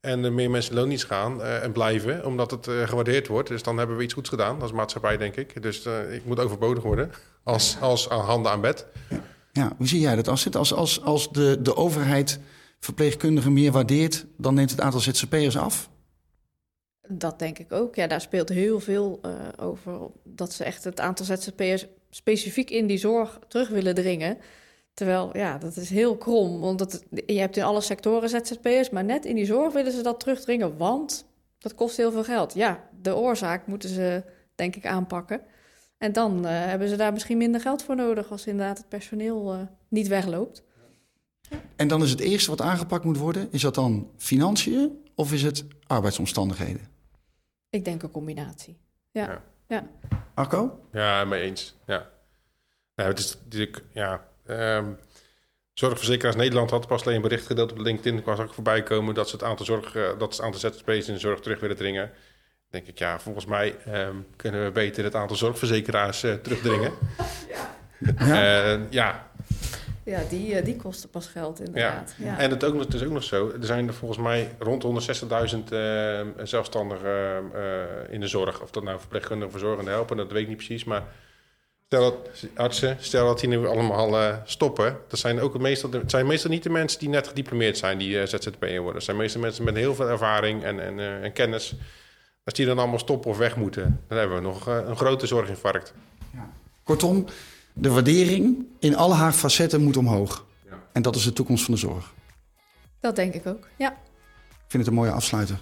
En 0.00 0.24
er 0.24 0.32
meer 0.32 0.50
mensen 0.50 0.74
loondienst 0.74 1.04
gaan 1.04 1.42
en 1.42 1.72
blijven, 1.72 2.24
omdat 2.24 2.50
het 2.50 2.68
gewaardeerd 2.84 3.26
wordt. 3.26 3.48
Dus 3.48 3.62
dan 3.62 3.78
hebben 3.78 3.96
we 3.96 4.02
iets 4.02 4.14
goeds 4.14 4.28
gedaan 4.28 4.62
als 4.62 4.72
maatschappij, 4.72 5.16
denk 5.16 5.36
ik. 5.36 5.62
Dus 5.62 5.86
ik 6.10 6.24
moet 6.24 6.40
overbodig 6.40 6.82
worden 6.82 7.10
als, 7.42 7.76
als 7.80 8.06
handen 8.06 8.52
aan 8.52 8.60
bed. 8.60 8.86
Ja. 9.08 9.20
ja. 9.52 9.72
hoe 9.76 9.88
zie 9.88 10.00
jij 10.00 10.16
dat 10.16 10.28
als 10.28 10.44
het? 10.44 10.56
Als, 10.56 10.74
als, 10.74 11.02
als 11.02 11.32
de, 11.32 11.58
de 11.62 11.76
overheid 11.76 12.40
verpleegkundigen 12.80 13.52
meer 13.52 13.72
waardeert, 13.72 14.26
dan 14.36 14.54
neemt 14.54 14.70
het 14.70 14.80
aantal 14.80 15.00
ZZP'ers 15.00 15.56
af? 15.56 15.90
Dat 17.08 17.38
denk 17.38 17.58
ik 17.58 17.72
ook. 17.72 17.94
Ja, 17.94 18.06
daar 18.06 18.20
speelt 18.20 18.48
heel 18.48 18.80
veel 18.80 19.20
uh, 19.24 19.32
over. 19.56 20.10
Dat 20.24 20.52
ze 20.52 20.64
echt 20.64 20.84
het 20.84 21.00
aantal 21.00 21.26
ZZP'ers 21.26 21.86
specifiek 22.10 22.70
in 22.70 22.86
die 22.86 22.98
zorg 22.98 23.38
terug 23.48 23.68
willen 23.68 23.94
dringen. 23.94 24.38
Terwijl, 24.94 25.36
ja, 25.36 25.58
dat 25.58 25.76
is 25.76 25.90
heel 25.90 26.16
krom. 26.16 26.60
Want 26.60 26.78
dat, 26.78 27.04
je 27.26 27.38
hebt 27.38 27.56
in 27.56 27.62
alle 27.62 27.80
sectoren 27.80 28.28
ZZP'ers, 28.28 28.90
maar 28.90 29.04
net 29.04 29.24
in 29.24 29.34
die 29.34 29.46
zorg 29.46 29.72
willen 29.72 29.92
ze 29.92 30.02
dat 30.02 30.20
terugdringen. 30.20 30.76
Want 30.76 31.26
dat 31.58 31.74
kost 31.74 31.96
heel 31.96 32.12
veel 32.12 32.24
geld. 32.24 32.54
Ja, 32.54 32.88
de 33.02 33.16
oorzaak 33.16 33.66
moeten 33.66 33.88
ze, 33.88 34.22
denk 34.54 34.76
ik, 34.76 34.86
aanpakken. 34.86 35.40
En 35.98 36.12
dan 36.12 36.38
uh, 36.38 36.50
hebben 36.50 36.88
ze 36.88 36.96
daar 36.96 37.12
misschien 37.12 37.38
minder 37.38 37.60
geld 37.60 37.82
voor 37.82 37.96
nodig 37.96 38.30
als 38.30 38.46
inderdaad 38.46 38.78
het 38.78 38.88
personeel 38.88 39.54
uh, 39.54 39.60
niet 39.88 40.08
wegloopt. 40.08 40.62
En 41.76 41.88
dan 41.88 42.02
is 42.02 42.10
het 42.10 42.20
eerste 42.20 42.50
wat 42.50 42.60
aangepakt 42.60 43.04
moet 43.04 43.18
worden, 43.18 43.48
is 43.50 43.60
dat 43.60 43.74
dan 43.74 44.10
financiën 44.16 45.04
of 45.14 45.32
is 45.32 45.42
het 45.42 45.64
arbeidsomstandigheden? 45.86 46.88
Ik 47.70 47.84
denk 47.84 48.02
een 48.02 48.10
combinatie. 48.10 48.76
Ja. 49.10 49.24
ja. 49.26 49.42
ja. 49.68 49.86
Arco? 50.34 50.80
Ja, 50.92 51.24
mee 51.24 51.42
eens. 51.42 51.74
Ja. 51.86 52.10
Nou, 52.94 53.08
het 53.08 53.18
is 53.18 53.36
natuurlijk, 53.44 53.84
ja. 53.92 54.28
Um, 54.46 54.98
Zorgverzekeraars 55.72 56.36
Nederland 56.36 56.70
had 56.70 56.86
pas 56.86 57.04
alleen 57.04 57.16
een 57.16 57.22
bericht 57.22 57.46
gedeeld 57.46 57.72
op 57.72 57.78
LinkedIn. 57.78 58.18
Ik 58.18 58.24
was 58.24 58.38
ook 58.38 58.54
voorbij 58.54 58.82
komen 58.82 59.14
dat 59.14 59.28
ze 59.28 59.36
het 59.36 59.44
aantal, 59.44 59.66
zorg, 59.66 59.94
uh, 59.94 60.18
dat 60.18 60.32
het 60.32 60.40
aantal 60.40 60.60
ZZP's 60.60 61.08
in 61.08 61.14
de 61.14 61.20
zorg 61.20 61.40
terug 61.40 61.60
willen 61.60 61.76
dringen. 61.76 62.10
denk 62.70 62.86
ik, 62.86 62.98
ja, 62.98 63.18
volgens 63.20 63.46
mij 63.46 63.76
um, 63.88 64.26
kunnen 64.36 64.64
we 64.64 64.70
beter 64.70 65.04
het 65.04 65.14
aantal 65.14 65.36
zorgverzekeraars 65.36 66.24
uh, 66.24 66.34
terugdringen. 66.34 66.92
ja. 67.48 67.72
Uh, 68.74 68.90
ja, 68.90 69.30
ja, 70.04 70.22
die, 70.28 70.54
uh, 70.54 70.64
die 70.64 70.76
kosten 70.76 71.10
pas 71.10 71.26
geld 71.26 71.60
inderdaad. 71.60 72.14
Ja. 72.18 72.38
En 72.38 72.50
het, 72.50 72.64
ook, 72.64 72.78
het 72.78 72.94
is 72.94 73.02
ook 73.02 73.12
nog 73.12 73.22
zo, 73.22 73.50
er 73.60 73.66
zijn 73.66 73.88
er 73.88 73.94
volgens 73.94 74.20
mij 74.20 74.50
rond 74.58 74.84
160.000 74.84 74.90
uh, 75.72 76.20
zelfstandigen 76.42 77.50
uh, 77.54 77.82
in 78.10 78.20
de 78.20 78.26
zorg. 78.26 78.62
Of 78.62 78.70
dat 78.70 78.82
nou 78.82 78.98
verpleegkundigen, 78.98 79.50
verzorgende 79.52 79.90
helpen, 79.90 80.16
dat 80.16 80.32
weet 80.32 80.42
ik 80.42 80.48
niet 80.48 80.56
precies. 80.56 80.84
Maar 80.84 81.02
stel 81.86 82.02
dat 82.02 82.44
artsen, 82.54 82.96
stel 83.00 83.26
dat 83.26 83.40
die 83.40 83.48
nu 83.48 83.66
allemaal 83.66 84.20
uh, 84.20 84.36
stoppen. 84.44 84.96
Dat 85.08 85.18
zijn 85.18 85.40
ook 85.40 85.58
meestal, 85.58 85.90
het 85.90 86.10
zijn 86.10 86.26
meestal 86.26 86.50
niet 86.50 86.62
de 86.62 86.70
mensen 86.70 86.98
die 86.98 87.08
net 87.08 87.28
gediplomeerd 87.28 87.78
zijn, 87.78 87.98
die 87.98 88.10
uh, 88.10 88.26
ZZP'er 88.26 88.76
worden. 88.76 88.94
Dat 88.94 89.02
zijn 89.02 89.16
meestal 89.16 89.40
mensen 89.40 89.64
met 89.64 89.74
heel 89.74 89.94
veel 89.94 90.08
ervaring 90.08 90.64
en, 90.64 90.80
en, 90.80 91.22
en 91.22 91.32
kennis. 91.32 91.74
Als 92.44 92.54
die 92.54 92.66
dan 92.66 92.78
allemaal 92.78 92.98
stoppen 92.98 93.30
of 93.30 93.38
weg 93.38 93.56
moeten, 93.56 94.00
dan 94.08 94.18
hebben 94.18 94.36
we 94.36 94.42
nog 94.42 94.66
een 94.66 94.96
grote 94.96 95.26
zorginfarct. 95.26 95.94
Ja. 96.32 96.50
Kortom, 96.82 97.26
de 97.74 97.90
waardering 97.90 98.66
in 98.78 98.96
alle 98.96 99.14
haar 99.14 99.32
facetten 99.32 99.82
moet 99.82 99.96
omhoog. 99.96 100.46
Ja. 100.68 100.82
En 100.92 101.02
dat 101.02 101.16
is 101.16 101.24
de 101.24 101.32
toekomst 101.32 101.64
van 101.64 101.74
de 101.74 101.80
zorg. 101.80 102.12
Dat 103.00 103.16
denk 103.16 103.34
ik 103.34 103.46
ook, 103.46 103.68
ja. 103.76 103.90
Ik 103.90 104.70
vind 104.70 104.82
het 104.82 104.86
een 104.86 104.98
mooie 104.98 105.10
afsluiter. 105.10 105.58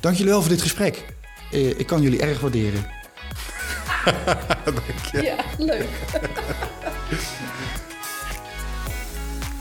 Dank 0.00 0.16
jullie 0.16 0.32
wel 0.32 0.40
voor 0.40 0.50
dit 0.50 0.62
gesprek. 0.62 1.04
Eh, 1.52 1.78
ik 1.78 1.86
kan 1.86 2.02
jullie 2.02 2.20
erg 2.20 2.40
waarderen. 2.40 2.86
Dank 4.64 5.04
je. 5.12 5.22
Ja, 5.22 5.36
leuk. 5.58 5.88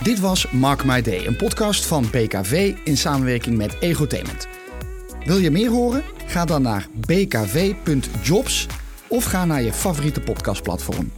Dit 0.03 0.19
was 0.19 0.51
Mark 0.51 0.83
My 0.83 1.01
Day, 1.01 1.25
een 1.25 1.35
podcast 1.35 1.85
van 1.85 2.09
BKV 2.11 2.75
in 2.83 2.97
samenwerking 2.97 3.57
met 3.57 3.75
Egotainment. 3.79 4.47
Wil 5.25 5.37
je 5.37 5.51
meer 5.51 5.69
horen? 5.69 6.03
Ga 6.25 6.45
dan 6.45 6.61
naar 6.61 6.87
bkv.jobs 7.05 8.67
of 9.07 9.23
ga 9.23 9.45
naar 9.45 9.61
je 9.61 9.73
favoriete 9.73 10.21
podcastplatform. 10.21 11.11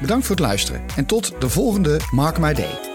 Bedankt 0.00 0.26
voor 0.26 0.36
het 0.36 0.44
luisteren 0.44 0.80
en 0.96 1.06
tot 1.06 1.40
de 1.40 1.48
volgende 1.48 2.00
Mark 2.10 2.38
My 2.38 2.54
Day. 2.54 2.87